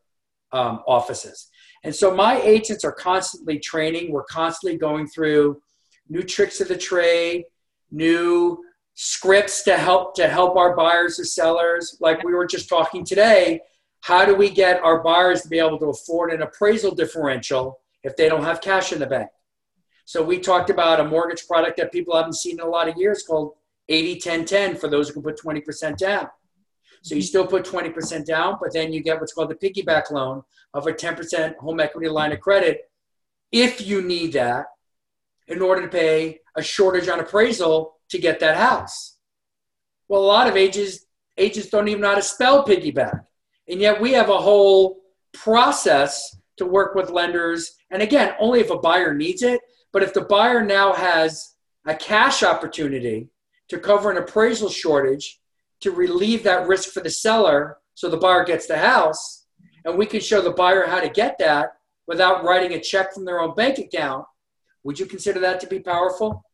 um, 0.53 0.83
offices. 0.87 1.49
And 1.83 1.95
so 1.95 2.15
my 2.15 2.41
agents 2.43 2.85
are 2.85 2.93
constantly 2.93 3.59
training. 3.59 4.13
We're 4.13 4.25
constantly 4.25 4.79
going 4.79 5.09
through 5.09 5.61
new 6.09 6.23
tricks 6.23 6.61
of 6.61 6.69
the 6.69 6.77
trade, 6.77 7.45
new 7.91 8.63
scripts 8.94 9.62
to 9.64 9.76
help 9.76 10.14
to 10.16 10.28
help 10.28 10.57
our 10.57 10.76
buyers 10.76 11.18
or 11.18 11.24
sellers. 11.24 11.96
Like 12.00 12.22
we 12.24 12.35
were 12.35 12.46
just 12.46 12.68
talking 12.68 13.05
today 13.05 13.61
how 14.02 14.24
do 14.24 14.35
we 14.35 14.50
get 14.50 14.83
our 14.83 15.00
buyers 15.00 15.42
to 15.42 15.48
be 15.48 15.61
able 15.61 15.78
to 15.78 15.87
afford 15.87 16.33
an 16.33 16.42
appraisal 16.42 16.92
differential 16.92 17.78
if 18.02 18.16
they 18.16 18.28
don't 18.28 18.42
have 18.42 18.61
cash 18.61 18.92
in 18.92 18.98
the 18.98 19.07
bank? 19.07 19.31
So 20.05 20.22
we 20.22 20.40
talked 20.40 20.70
about 20.70 20.98
a 20.98 21.05
mortgage 21.05 21.46
product 21.46 21.76
that 21.76 21.92
people 21.92 22.16
haven't 22.16 22.35
seen 22.35 22.59
in 22.59 22.66
a 22.66 22.68
lot 22.68 22.88
of 22.88 22.96
years 22.96 23.22
called 23.22 23.52
80 23.88 24.18
10 24.18 24.44
10 24.44 24.76
for 24.76 24.88
those 24.88 25.09
who 25.09 25.14
can 25.14 25.22
put 25.22 25.40
20% 25.40 25.96
down. 25.96 26.28
So 27.02 27.14
you 27.14 27.22
still 27.22 27.46
put 27.46 27.64
20% 27.64 28.26
down 28.26 28.59
but 28.61 28.72
then 28.72 28.92
you 28.92 29.02
get 29.02 29.20
what's 29.20 29.33
called 29.33 29.50
the 29.50 29.55
piggyback 29.55 30.11
loan 30.11 30.42
of 30.74 30.87
a 30.88 30.92
10% 30.92 31.57
home 31.57 31.81
equity 31.81 32.09
line 32.09 32.33
of 32.33 32.40
credit 32.40 32.90
if 33.52 33.87
you 33.87 34.02
need 34.02 34.33
that 34.33 34.66
in 35.46 35.62
order 35.62 35.83
to 35.83 35.88
pay 35.88 36.40
a 36.57 36.62
shortage 36.62 37.09
on 37.09 37.20
appraisal 37.20 37.98
to 38.12 38.18
get 38.18 38.40
that 38.40 38.57
house. 38.57 39.16
Well, 40.09 40.22
a 40.22 40.25
lot 40.25 40.48
of 40.48 40.57
agents 40.57 41.07
agents 41.38 41.70
don't 41.70 41.88
even 41.88 42.03
know 42.03 42.11
how 42.11 42.14
to 42.14 42.22
spell 42.22 42.64
piggyback. 42.64 43.25
And 43.68 43.81
yet 43.81 44.01
we 44.01 44.12
have 44.12 44.29
a 44.29 44.38
whole 44.38 45.01
process 45.33 46.37
to 46.59 46.66
work 46.66 46.94
with 46.94 47.11
lenders. 47.11 47.72
And 47.90 48.03
again, 48.03 48.35
only 48.38 48.61
if 48.61 48.70
a 48.70 48.79
buyer 48.79 49.14
needs 49.14 49.42
it. 49.42 49.61
But 49.92 50.03
if 50.03 50.12
the 50.12 50.22
buyer 50.22 50.62
now 50.62 50.92
has 50.92 51.55
a 51.87 51.94
cash 51.94 52.42
opportunity 52.42 53.29
to 53.68 53.79
cover 53.79 54.11
an 54.11 54.18
appraisal 54.18 54.68
shortage 54.68 55.40
to 55.81 55.90
relieve 55.90 56.42
that 56.42 56.68
risk 56.68 56.90
for 56.90 57.01
the 57.01 57.11
seller 57.11 57.79
so 57.94 58.09
the 58.09 58.16
buyer 58.16 58.44
gets 58.44 58.66
the 58.66 58.79
house, 58.79 59.46
and 59.85 59.98
we 59.98 60.07
can 60.07 60.20
show 60.20 60.40
the 60.40 60.51
buyer 60.51 60.87
how 60.87 61.01
to 61.01 61.09
get 61.09 61.37
that 61.38 61.70
without 62.07 62.44
writing 62.44 62.75
a 62.75 62.81
check 62.81 63.12
from 63.12 63.25
their 63.25 63.40
own 63.40 63.55
bank 63.55 63.79
account, 63.79 64.25
would 64.85 64.98
you 64.98 65.07
consider 65.07 65.40
that 65.40 65.61
to 65.61 65.66
be 65.66 65.81
powerful? 65.81 66.44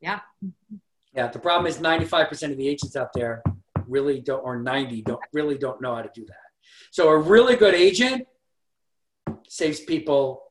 Yeah. 0.00 0.20
Yeah. 1.14 1.28
The 1.28 1.38
problem 1.38 1.66
is 1.66 1.78
95% 1.78 2.52
of 2.52 2.56
the 2.56 2.68
agents 2.68 2.96
out 2.96 3.12
there 3.14 3.42
really 3.86 4.20
don't, 4.20 4.40
or 4.40 4.58
90 4.58 5.02
don't 5.02 5.20
really 5.32 5.58
don't 5.58 5.80
know 5.80 5.94
how 5.94 6.02
to 6.02 6.10
do 6.14 6.24
that. 6.26 6.36
So 6.90 7.08
a 7.08 7.18
really 7.18 7.56
good 7.56 7.74
agent 7.74 8.26
saves 9.48 9.80
people 9.80 10.42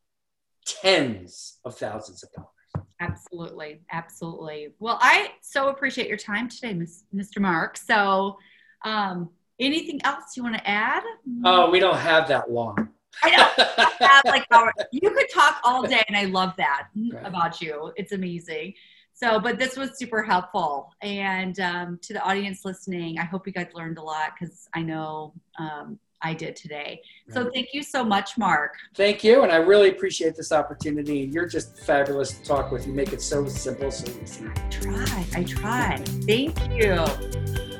tens 0.66 1.60
of 1.64 1.78
thousands 1.78 2.24
of 2.24 2.32
dollars. 2.32 2.88
Absolutely. 3.00 3.82
Absolutely. 3.92 4.74
Well, 4.80 4.98
I 5.02 5.32
so 5.42 5.70
appreciate 5.70 6.08
your 6.08 6.18
time 6.18 6.50
today, 6.50 6.74
Mr. 7.14 7.40
Mark. 7.40 7.78
So, 7.78 8.38
um, 8.84 9.30
anything 9.60 10.00
else 10.04 10.36
you 10.36 10.44
want 10.44 10.56
to 10.56 10.68
add? 10.68 11.04
Oh, 11.44 11.70
we 11.70 11.80
don't 11.80 11.98
have 11.98 12.28
that 12.30 12.52
long. 12.52 12.90
I 13.24 13.30
know. 13.32 13.50
I 14.02 14.22
like 14.26 14.46
you 14.92 15.10
could 15.10 15.28
talk 15.34 15.60
all 15.64 15.84
day, 15.84 16.04
and 16.08 16.18
I 16.18 16.26
love 16.26 16.54
that 16.58 16.88
right. 17.14 17.26
about 17.26 17.62
you. 17.62 17.92
It's 17.96 18.12
amazing. 18.12 18.74
So, 19.16 19.40
but 19.40 19.58
this 19.58 19.78
was 19.78 19.98
super 19.98 20.22
helpful. 20.22 20.92
And 21.02 21.58
um, 21.62 22.00
to 22.02 22.14
the 22.14 22.22
audience 22.22 22.66
listening, 22.66 23.18
I 23.18 23.24
hope 23.24 23.48
you 23.48 23.54
guys 23.54 23.68
learned 23.74 23.98
a 23.98 24.04
lot 24.04 24.34
because 24.38 24.68
I 24.74 24.82
know 24.82 25.34
um, 25.58 25.98
I 26.22 26.34
did 26.34 26.58
today. 26.58 27.02
So, 27.30 27.50
thank 27.54 27.70
you 27.74 27.82
so 27.82 28.04
much, 28.04 28.38
Mark. 28.38 28.74
Thank 28.94 29.24
you. 29.24 29.44
And 29.44 29.54
I 29.54 29.58
really 29.58 29.90
appreciate 29.90 30.36
this 30.36 30.52
opportunity. 30.52 31.30
You're 31.32 31.48
just 31.48 31.80
fabulous 31.80 32.34
to 32.34 32.44
talk 32.44 32.72
with. 32.72 32.86
You 32.86 32.94
make 32.94 33.14
it 33.14 33.22
so 33.22 33.48
simple, 33.48 33.90
so 33.90 34.12
easy. 34.22 34.48
I 34.48 34.70
try. 34.70 35.26
I 35.34 35.44
try. 35.44 35.98
Thank 36.28 36.60
you. 36.72 37.75